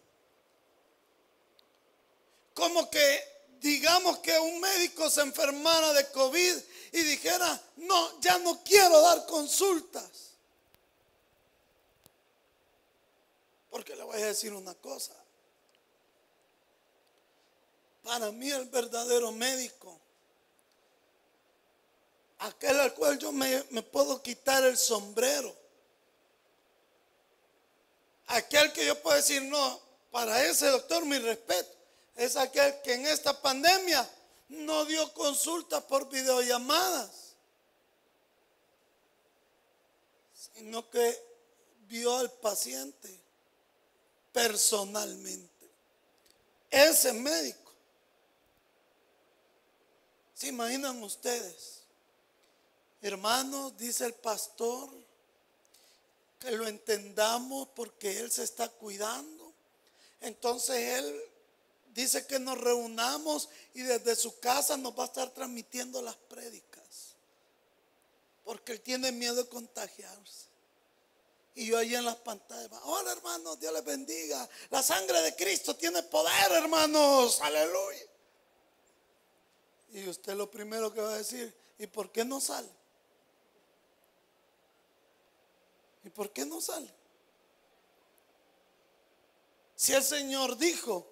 Como 2.55 2.91
que 2.91 3.31
digamos 3.61 4.19
que 4.19 4.39
un 4.39 4.61
médico 4.61 5.09
se 5.11 5.21
enfermara 5.21 5.93
de 5.93 6.11
COVID 6.11 6.57
y 6.93 7.03
dijera, 7.03 7.61
no, 7.77 8.21
ya 8.21 8.39
no 8.39 8.63
quiero 8.63 9.01
dar 9.01 9.27
consultas. 9.27 10.31
Porque 13.71 13.95
le 13.95 14.03
voy 14.03 14.21
a 14.21 14.27
decir 14.27 14.53
una 14.53 14.75
cosa. 14.75 15.15
Para 18.03 18.33
mí 18.33 18.51
el 18.51 18.67
verdadero 18.67 19.31
médico, 19.31 20.01
aquel 22.41 22.81
al 22.81 22.95
cual 22.95 23.19
yo 23.19 23.33
me, 23.33 23.63
puedo 23.83 24.23
quitar 24.23 24.65
el 24.65 24.77
sombrero, 24.77 25.55
aquel 28.27 28.73
que 28.73 28.87
yo 28.87 29.01
puedo 29.03 29.17
decir, 29.17 29.43
no, 29.43 29.81
para 30.11 30.45
ese 30.45 30.67
doctor 30.69 31.05
mi 31.05 31.19
respeto, 31.19 31.71
es 32.17 32.37
aquel 32.37 32.81
que 32.83 32.95
en 32.95 33.07
esta 33.07 33.41
pandemia 33.41 34.09
no 34.49 34.85
dio 34.85 35.13
consulta 35.15 35.87
por 35.87 36.09
videollamadas, 36.09 37.35
sino 40.35 40.89
que 40.91 41.23
vio 41.89 42.17
al 42.17 42.31
paciente 42.33 43.21
personalmente. 44.33 45.49
Ese 46.71 47.13
médico. 47.13 47.73
¿Se 50.35 50.49
imaginan 50.49 51.03
ustedes? 51.03 51.80
Hermanos, 53.03 53.77
dice 53.79 54.05
el 54.05 54.15
pastor, 54.15 54.91
que 56.41 56.51
lo 56.53 56.67
entendamos 56.67 57.69
porque 57.75 58.19
Él 58.19 58.31
se 58.31 58.43
está 58.43 58.69
cuidando. 58.69 59.53
Entonces 60.21 60.99
Él 60.99 61.23
dice 61.95 62.27
que 62.27 62.39
nos 62.39 62.59
reunamos 62.59 63.49
y 63.75 63.83
desde 63.83 64.17
su 64.17 64.39
casa 64.41 64.77
nos 64.77 64.99
va 64.99 65.05
a 65.05 65.07
estar 65.07 65.31
transmitiendo 65.31 66.03
las 66.03 66.17
prédicas. 66.17 67.15
Porque 68.45 68.73
Él 68.73 68.81
tiene 68.81 69.13
miedo 69.13 69.35
de 69.35 69.49
contagiarse. 69.49 70.51
Y 71.55 71.67
yo 71.67 71.79
ahí 71.79 71.95
en 71.95 72.05
las 72.05 72.17
pantallas, 72.17 72.81
hola 72.85 73.13
hermanos, 73.13 73.61
Dios 73.61 73.73
les 73.73 73.85
bendiga. 73.85 74.49
La 74.71 74.83
sangre 74.83 75.21
de 75.21 75.35
Cristo 75.37 75.77
tiene 75.77 76.03
poder, 76.05 76.53
hermanos, 76.53 77.41
aleluya. 77.43 78.07
Y 79.93 80.09
usted 80.09 80.35
lo 80.35 80.51
primero 80.51 80.93
que 80.93 81.01
va 81.01 81.15
a 81.15 81.19
decir, 81.19 81.55
¿y 81.79 81.87
por 81.87 82.13
qué 82.13 82.25
no 82.25 82.41
sale? 82.41 82.80
¿Y 86.05 86.11
por 86.11 86.31
qué 86.33 86.45
no 86.45 86.61
sale? 86.61 86.93
Si 89.77 89.93
el 89.93 90.03
Señor 90.03 90.57
dijo, 90.57 91.11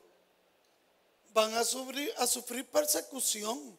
van 1.33 1.55
a 1.55 1.65
sufrir, 1.65 2.67
persecución, 2.71 3.79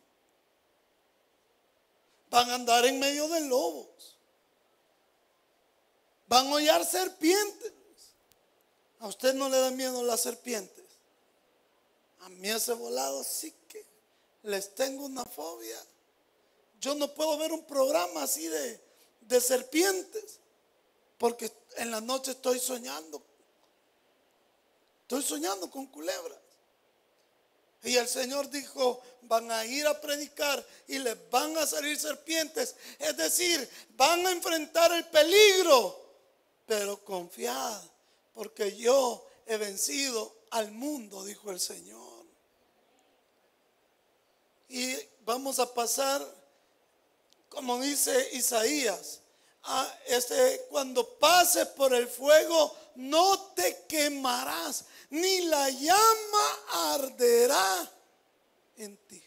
van 2.30 2.50
a 2.50 2.56
andar 2.56 2.86
en 2.86 3.00
medio 3.00 3.28
de 3.28 3.42
lobos 3.42 4.20
van 6.30 6.48
a 6.48 6.52
hollar 6.52 6.86
serpientes. 6.86 7.74
¿A 9.00 9.08
usted 9.08 9.34
no 9.34 9.50
le 9.50 9.58
da 9.60 9.72
miedo 9.72 10.04
las 10.04 10.22
serpientes? 10.22 10.86
A 12.22 12.30
mí 12.30 12.50
ese 12.50 12.74
volado 12.74 13.24
sí 13.24 13.54
que 13.68 13.84
les 14.44 14.76
tengo 14.76 15.06
una 15.06 15.26
fobia. 15.26 15.78
Yo 16.80 16.96
no 16.96 17.14
puedo 17.14 17.38
ver 17.38 17.52
un 17.52 17.64
programa 17.66 18.24
así 18.24 18.48
de 18.48 19.42
serpientes, 19.42 20.40
porque 21.20 21.52
en 21.78 21.92
la 21.92 22.02
noche 22.02 22.32
estoy 22.32 22.60
soñando. 22.60 23.22
Estoy 25.04 25.22
soñando 25.22 25.70
con 25.70 25.86
culebras. 25.88 26.40
Y 27.84 27.96
el 27.96 28.08
Señor 28.08 28.50
dijo, 28.50 29.02
van 29.22 29.52
a 29.52 29.66
ir 29.66 29.86
a 29.86 30.02
predicar 30.02 30.66
y 30.88 30.98
les 30.98 31.30
van 31.30 31.56
a 31.58 31.68
salir 31.68 32.00
serpientes. 32.00 32.76
Es 32.98 33.16
decir, 33.16 33.70
van 33.92 34.26
a 34.26 34.32
enfrentar 34.32 34.92
el 34.94 35.06
peligro 35.06 36.10
pero 36.70 37.04
confiad, 37.04 37.82
porque 38.36 38.78
yo 38.78 39.26
he 39.48 39.58
vencido 39.58 40.36
al 40.52 40.72
mundo, 40.72 41.26
dijo 41.26 41.50
el 41.50 41.60
Señor. 41.60 42.26
Y 44.68 44.96
vamos 45.26 45.58
a 45.58 45.74
pasar, 45.74 46.24
como 47.50 47.82
dice 47.82 48.30
Isaías, 48.34 49.22
a 49.72 50.00
este, 50.08 50.66
cuando 50.70 51.08
pases 51.20 51.68
por 51.68 51.94
el 51.94 52.08
fuego, 52.08 52.76
no 52.96 53.54
te 53.54 53.86
quemarás, 53.88 54.86
ni 55.12 55.42
la 55.42 55.70
llama 55.70 56.60
arderá 56.94 57.92
en 58.78 58.98
ti. 58.98 59.24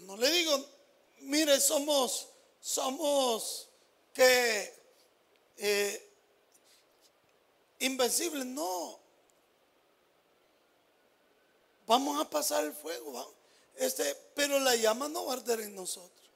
No 0.00 0.16
le 0.16 0.30
digo, 0.30 0.66
mire, 1.20 1.58
somos 1.60 2.28
somos 2.60 3.68
que 4.12 4.72
eh, 5.56 6.10
invencibles, 7.80 8.44
no. 8.44 9.00
Vamos 11.86 12.20
a 12.20 12.28
pasar 12.28 12.64
el 12.64 12.72
fuego, 12.72 13.34
este, 13.76 14.14
pero 14.34 14.58
la 14.60 14.76
llama 14.76 15.08
no 15.08 15.26
va 15.26 15.34
a 15.34 15.36
arder 15.36 15.60
en 15.60 15.74
nosotros. 15.74 16.31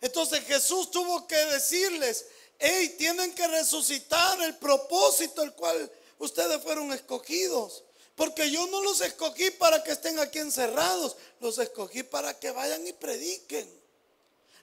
Entonces 0.00 0.44
Jesús 0.44 0.90
tuvo 0.90 1.26
que 1.26 1.36
decirles, 1.36 2.26
hey, 2.58 2.94
tienen 2.98 3.34
que 3.34 3.46
resucitar 3.48 4.40
el 4.42 4.56
propósito 4.56 5.42
el 5.42 5.52
cual 5.52 5.90
ustedes 6.18 6.62
fueron 6.62 6.92
escogidos. 6.92 7.84
Porque 8.14 8.50
yo 8.50 8.66
no 8.68 8.82
los 8.82 9.00
escogí 9.02 9.50
para 9.50 9.82
que 9.82 9.92
estén 9.92 10.18
aquí 10.18 10.38
encerrados, 10.38 11.16
los 11.40 11.58
escogí 11.58 12.02
para 12.02 12.38
que 12.38 12.50
vayan 12.50 12.86
y 12.86 12.92
prediquen. 12.94 13.68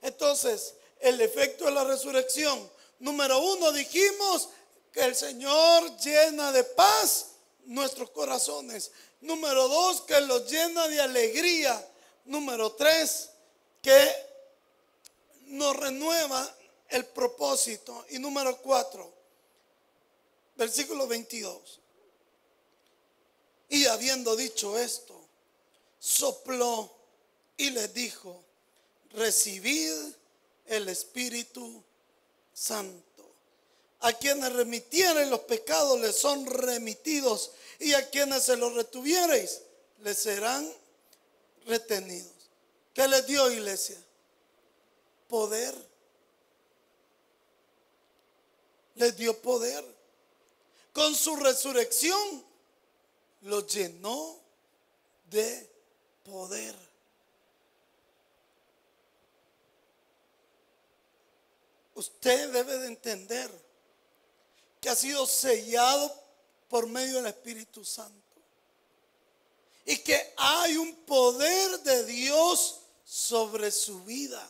Entonces, 0.02 0.74
el 1.00 1.22
efecto 1.22 1.66
de 1.66 1.72
la 1.72 1.84
resurrección. 1.84 2.72
Número 3.00 3.40
uno, 3.40 3.72
dijimos 3.72 4.50
que 4.92 5.02
el 5.02 5.16
Señor 5.16 5.98
llena 5.98 6.52
de 6.52 6.64
paz 6.64 7.28
nuestros 7.66 8.10
corazones. 8.10 8.92
Número 9.22 9.68
dos, 9.68 10.02
que 10.02 10.20
los 10.22 10.50
llena 10.50 10.88
de 10.88 11.00
alegría. 11.00 11.88
Número 12.26 12.72
tres, 12.74 13.30
que 13.82 14.33
nos 15.48 15.76
renueva 15.76 16.56
el 16.90 17.06
propósito. 17.06 18.06
Y 18.10 18.20
número 18.20 18.58
cuatro, 18.62 19.12
versículo 20.56 21.08
22. 21.08 21.80
Y 23.70 23.86
habiendo 23.86 24.36
dicho 24.36 24.78
esto, 24.78 25.20
sopló 26.00 26.94
y 27.58 27.70
les 27.72 27.94
dijo, 27.94 28.44
recibid 29.12 29.94
el 30.66 30.90
Espíritu 30.90 31.84
Santo. 32.54 33.04
A 34.02 34.12
quienes 34.14 34.52
remitieren 34.52 35.30
los 35.30 35.42
pecados 35.42 36.00
les 36.00 36.16
son 36.16 36.46
remitidos 36.46 37.52
y 37.80 37.94
a 37.94 38.10
quienes 38.10 38.44
se 38.44 38.58
los 38.58 38.74
retuviereis 38.74 39.62
les 40.00 40.18
serán 40.18 40.70
retenidos. 41.66 42.32
¿Qué 42.94 43.08
les 43.08 43.26
dio 43.26 43.50
iglesia? 43.50 43.98
Poder. 45.34 45.74
Les 48.94 49.18
dio 49.18 49.42
poder. 49.42 49.84
Con 50.94 51.16
su 51.16 51.36
resurrección 51.38 52.46
los 53.42 53.66
llenó 53.74 54.40
de 55.32 55.68
poder. 56.24 56.76
usted 61.96 62.52
debe 62.52 62.78
de 62.78 62.88
entender 62.88 63.50
que 64.80 64.90
ha 64.90 64.96
sido 64.96 65.26
sellado 65.26 66.14
por 66.68 66.86
medio 66.86 67.16
del 67.16 67.28
Espíritu 67.28 67.84
Santo. 67.84 68.38
Y 69.86 69.98
que 69.98 70.34
hay 70.38 70.78
un 70.78 70.94
poder 71.06 71.80
de 71.80 72.06
Dios 72.06 72.82
sobre 73.04 73.72
su 73.72 74.04
vida. 74.04 74.48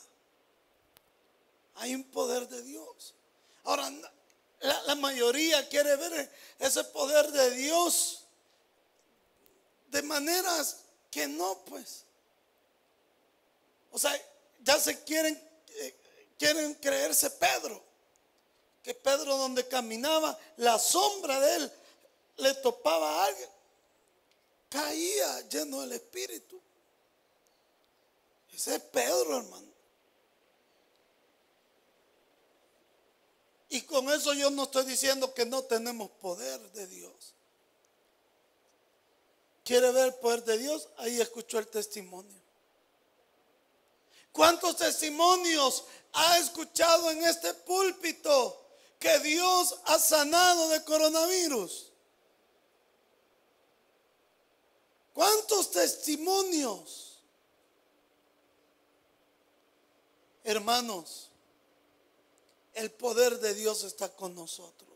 Hay 1.76 1.96
un 1.96 2.04
poder 2.04 2.48
de 2.48 2.62
Dios. 2.64 3.14
Ahora, 3.64 3.92
la, 4.60 4.96
mayoría 4.96 5.68
quiere 5.70 5.96
ver 5.96 6.32
ese 6.60 6.84
poder 6.86 7.32
de 7.32 7.52
Dios 7.52 8.26
de 9.88 10.02
maneras 10.02 10.78
que 11.12 11.28
no, 11.28 11.64
pues. 11.66 12.06
O 13.92 14.00
sea, 14.00 14.14
ya 14.62 14.80
se 14.80 15.04
quieren, 15.04 15.36
eh, 15.68 15.96
quieren 16.38 16.74
creerse 16.76 17.30
Pedro. 17.32 17.82
Que 18.82 18.94
Pedro 18.94 19.38
donde 19.38 19.68
caminaba, 19.68 20.38
la 20.58 20.78
sombra 20.78 21.40
de 21.40 21.56
él 21.56 21.72
le 22.38 22.54
topaba 22.56 23.22
a 23.22 23.26
alguien. 23.26 23.50
Caía 24.70 25.42
lleno 25.50 25.82
del 25.82 25.94
Espíritu. 25.94 26.60
Ese 28.54 28.76
es 28.76 28.82
Pedro, 28.82 29.38
hermano. 29.38 29.73
Y 33.74 33.82
con 33.82 34.08
eso 34.12 34.36
yo 34.36 34.52
no 34.52 34.66
estoy 34.66 34.86
diciendo 34.86 35.34
que 35.34 35.48
no 35.48 35.64
tenemos 35.64 36.12
poder 36.22 36.60
de 36.74 36.86
Dios. 36.86 37.34
¿Quiere 39.66 39.92
ver 39.92 40.10
el 40.10 40.14
poder 40.14 40.44
de 40.44 40.60
Dios? 40.60 40.90
Ahí 40.98 41.20
escuchó 41.20 41.58
el 41.58 41.68
testimonio. 41.68 42.40
¿Cuántos 44.32 44.78
testimonios 44.78 45.86
ha 46.12 46.38
escuchado 46.38 47.10
en 47.10 47.24
este 47.24 47.52
púlpito 47.56 48.64
que 49.00 49.18
Dios 49.22 49.76
ha 49.86 49.98
sanado 49.98 50.70
de 50.70 50.84
coronavirus? 50.84 51.92
¿Cuántos 55.16 55.72
testimonios? 55.72 57.24
Hermanos, 60.44 61.32
el 62.74 62.92
poder 62.92 63.40
de 63.40 63.54
Dios 63.54 63.84
está 63.84 64.10
con 64.16 64.34
nosotros. 64.34 64.90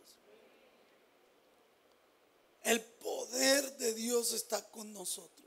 El 2.63 2.82
poder 2.82 3.78
de 3.78 3.94
Dios 3.94 4.34
está 4.34 4.62
con 4.72 4.92
nosotros. 4.92 5.38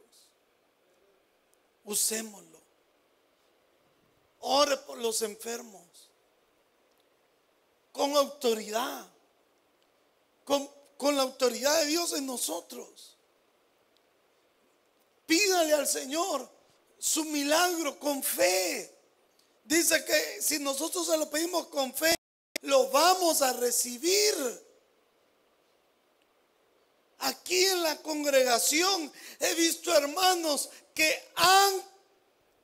Usémoslo. 1.85 2.61
Ore 4.41 4.77
por 4.79 4.99
los 4.99 5.21
enfermos. 5.23 6.09
Con 7.93 8.17
autoridad. 8.17 9.07
Con, 10.45 10.71
con 10.97 11.17
la 11.17 11.23
autoridad 11.23 11.81
de 11.81 11.87
Dios 11.87 12.13
en 12.15 12.27
nosotros. 12.27 13.17
Pídale 15.27 15.75
al 15.75 15.87
Señor 15.87 16.49
su 16.99 17.25
milagro 17.25 17.99
con 17.99 18.23
fe. 18.23 18.97
Dice 19.65 20.05
que 20.05 20.41
si 20.43 20.59
nosotros 20.59 21.07
se 21.07 21.17
lo 21.17 21.29
pedimos 21.31 21.67
con 21.69 21.95
fe, 21.95 22.15
lo 22.63 22.89
vamos 22.91 23.43
a 23.43 23.53
recibir. 23.55 24.35
Aquí 27.19 27.67
en 27.67 27.83
la 27.83 28.01
congregación 28.03 29.13
he 29.39 29.55
visto 29.55 29.95
hermanos 29.95 30.71
que 30.95 31.31
han 31.37 31.83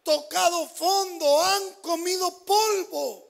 tocado 0.02 0.68
fondo, 0.68 1.42
han 1.42 1.74
comido 1.82 2.44
polvo. 2.44 3.26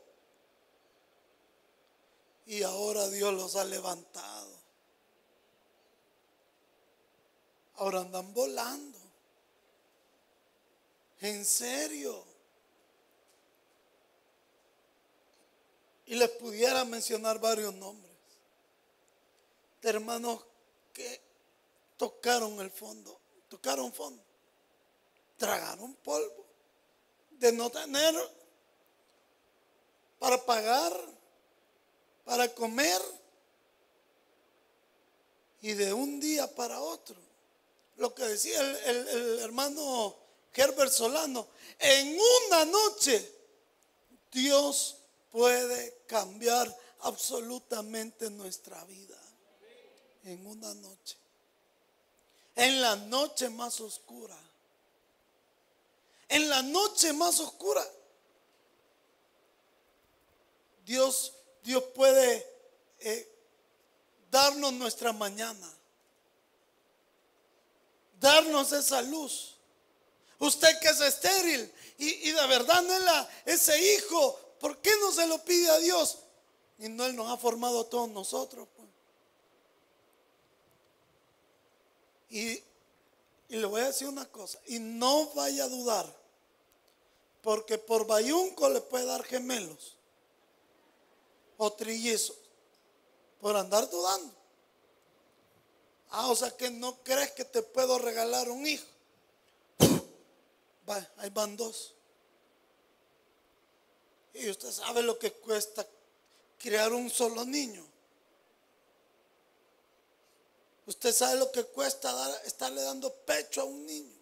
Y 2.47 2.63
ahora 2.63 3.09
Dios 3.09 3.35
los 3.35 3.57
ha 3.57 3.65
levantado. 3.65 4.55
Ahora 7.77 8.01
andan 8.01 8.33
volando. 8.33 8.99
En 11.21 11.45
serio. 11.45 12.26
Y 16.07 16.15
les 16.15 16.31
pudiera 16.31 16.85
mencionar 16.85 17.41
varios 17.41 17.75
nombres. 17.75 18.13
De 19.83 19.91
hermanos 19.91 20.45
que 20.93 21.21
tocaron 21.97 22.61
el 22.61 22.71
fondo, 22.71 23.21
tocaron 23.49 23.93
fondo, 23.93 24.23
tragaron 25.37 25.95
polvo, 25.97 26.47
de 27.31 27.53
no 27.53 27.71
tener 27.71 28.15
para 30.19 30.45
pagar, 30.45 30.93
para 32.25 32.53
comer, 32.55 33.01
y 35.61 35.73
de 35.73 35.93
un 35.93 36.21
día 36.21 36.55
para 36.55 36.81
otro. 36.81 37.17
Lo 37.97 38.15
que 38.15 38.25
decía 38.25 38.61
el, 38.61 39.09
el 39.09 39.39
hermano 39.41 40.17
Herbert 40.55 40.93
Solano, 40.93 41.49
en 41.79 42.19
una 42.47 42.65
noche 42.65 43.33
Dios 44.31 44.96
puede 45.37 45.99
cambiar 46.07 46.75
absolutamente 47.01 48.31
nuestra 48.31 48.83
vida 48.85 49.21
en 50.25 50.47
una 50.47 50.73
noche. 50.73 51.19
En 52.55 52.81
la 52.81 52.97
noche 52.97 53.51
más 53.51 53.79
oscura. 53.83 54.39
En 56.31 56.49
la 56.49 56.63
noche 56.63 57.13
más 57.13 57.39
oscura. 57.39 57.87
Dios, 60.87 61.35
Dios 61.63 61.85
puede 61.95 62.47
eh, 63.01 63.31
darnos 64.31 64.73
nuestra 64.73 65.13
mañana. 65.13 65.71
Darnos 68.19 68.73
esa 68.73 69.03
luz. 69.03 69.59
Usted 70.39 70.81
que 70.81 70.89
es 70.89 71.01
estéril 71.03 71.71
y, 71.99 72.31
y 72.31 72.33
de 72.33 72.47
verdad 72.47 72.79
anhela 72.79 73.29
ese 73.45 73.79
hijo, 73.97 74.46
¿por 74.61 74.79
qué 74.79 74.91
no 75.01 75.13
se 75.13 75.27
lo 75.27 75.45
pide 75.45 75.71
a 75.71 75.79
Dios? 75.79 76.19
Y 76.79 76.89
no 76.89 77.05
Él 77.05 77.17
nos 77.17 77.31
ha 77.31 77.37
formado 77.37 77.81
a 77.81 77.89
todos 77.89 78.09
nosotros. 78.11 78.69
Y, 82.31 82.63
le 83.49 83.65
voy 83.67 83.81
a 83.81 83.87
decir 83.87 84.09
una 84.09 84.27
cosa, 84.27 84.59
y 84.67 84.79
no 84.79 85.31
vaya 85.35 85.65
a 85.65 85.69
dudar, 85.69 86.13
porque 87.41 87.79
por 87.79 88.07
bayunco 88.07 88.69
le 88.69 88.81
puede 88.81 89.07
dar 89.07 89.23
gemelos 89.25 89.97
o 91.57 91.73
trillizos, 91.73 92.37
por 93.41 93.57
andar 93.57 93.89
dudando. 93.89 94.35
Ah, 96.11 96.29
o 96.29 96.37
sea 96.37 96.51
que 96.57 96.71
no 96.71 97.03
crees 97.03 97.33
que 97.33 97.45
te 97.45 97.63
puedo 97.63 97.99
regalar 97.99 98.51
un 98.51 98.67
hijo. 98.67 98.87
Va, 100.89 101.09
ahí 101.19 101.31
van 101.31 101.57
dos. 101.57 101.96
Y 104.39 104.51
usted 104.51 104.71
sabe 104.71 105.03
lo 105.03 105.19
que 105.19 105.33
cuesta 105.33 105.87
criar 106.59 106.93
un 106.93 107.11
solo 107.11 107.45
niño. 107.45 107.85
Usted 110.87 111.13
sabe 111.13 111.39
lo 111.39 111.51
que 111.51 111.65
cuesta 111.65 112.41
estarle 112.45 112.83
dando 112.83 113.13
pecho 113.13 113.63
a 113.63 113.65
un 113.65 113.85
niño. 113.87 114.15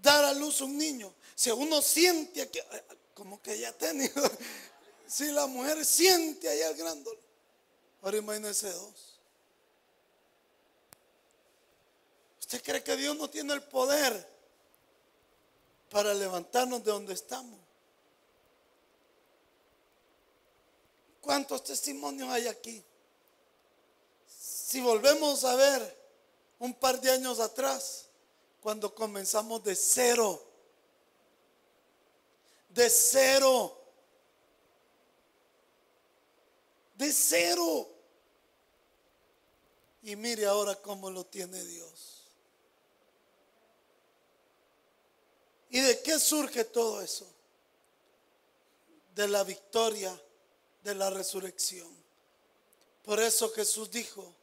Dar 0.00 0.24
a 0.24 0.32
luz 0.34 0.60
a 0.60 0.64
un 0.64 0.78
niño. 0.78 1.12
Si 1.34 1.50
uno 1.50 1.82
siente 1.82 2.48
que, 2.48 2.64
como 3.14 3.42
que 3.42 3.58
ya 3.58 3.70
ha 3.70 3.72
tenido, 3.72 4.30
si 5.06 5.32
la 5.32 5.46
mujer 5.46 5.84
siente 5.84 6.48
allá 6.48 6.68
el 6.68 6.76
grándolo, 6.76 7.20
ahora 8.02 8.18
imagínese 8.18 8.70
dos. 8.70 9.20
¿Usted 12.38 12.62
cree 12.62 12.84
que 12.84 12.96
Dios 12.96 13.16
no 13.16 13.28
tiene 13.28 13.54
el 13.54 13.62
poder 13.62 14.37
para 15.90 16.14
levantarnos 16.14 16.84
de 16.84 16.90
donde 16.90 17.14
estamos? 17.14 17.58
¿Cuántos 21.20 21.64
testimonios 21.64 22.28
hay 22.30 22.46
aquí? 22.46 22.82
Si 24.26 24.80
volvemos 24.80 25.44
a 25.44 25.54
ver 25.56 25.98
un 26.58 26.74
par 26.74 27.00
de 27.00 27.10
años 27.10 27.40
atrás, 27.40 28.06
cuando 28.60 28.94
comenzamos 28.94 29.62
de 29.62 29.74
cero, 29.74 30.42
de 32.70 32.90
cero, 32.90 33.78
de 36.94 37.12
cero. 37.12 37.88
Y 40.02 40.16
mire 40.16 40.46
ahora 40.46 40.74
cómo 40.76 41.10
lo 41.10 41.24
tiene 41.24 41.64
Dios. 41.64 42.17
¿Y 45.70 45.80
de 45.80 46.00
qué 46.02 46.18
surge 46.18 46.64
todo 46.64 47.02
eso? 47.02 47.26
De 49.14 49.28
la 49.28 49.44
victoria 49.44 50.18
de 50.82 50.94
la 50.94 51.10
resurrección. 51.10 51.88
Por 53.02 53.20
eso 53.20 53.50
Jesús 53.52 53.90
dijo, 53.90 54.34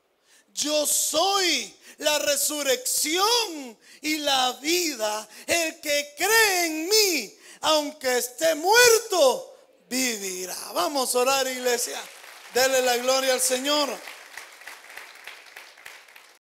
yo 0.53 0.86
soy 0.86 1.76
la 1.97 2.17
resurrección 2.19 3.78
y 4.01 4.17
la 4.19 4.53
vida. 4.61 5.28
El 5.45 5.82
que 5.82 6.13
cree 6.17 6.65
en 6.65 6.89
mí, 6.89 7.38
aunque 7.61 8.17
esté 8.17 8.55
muerto, 8.55 9.55
vivirá. 9.89 10.57
Vamos 10.73 11.13
a 11.13 11.19
orar, 11.19 11.47
iglesia. 11.47 12.01
Dele 12.53 12.82
la 12.82 12.95
gloria 12.97 13.34
al 13.34 13.41
Señor. 13.41 13.89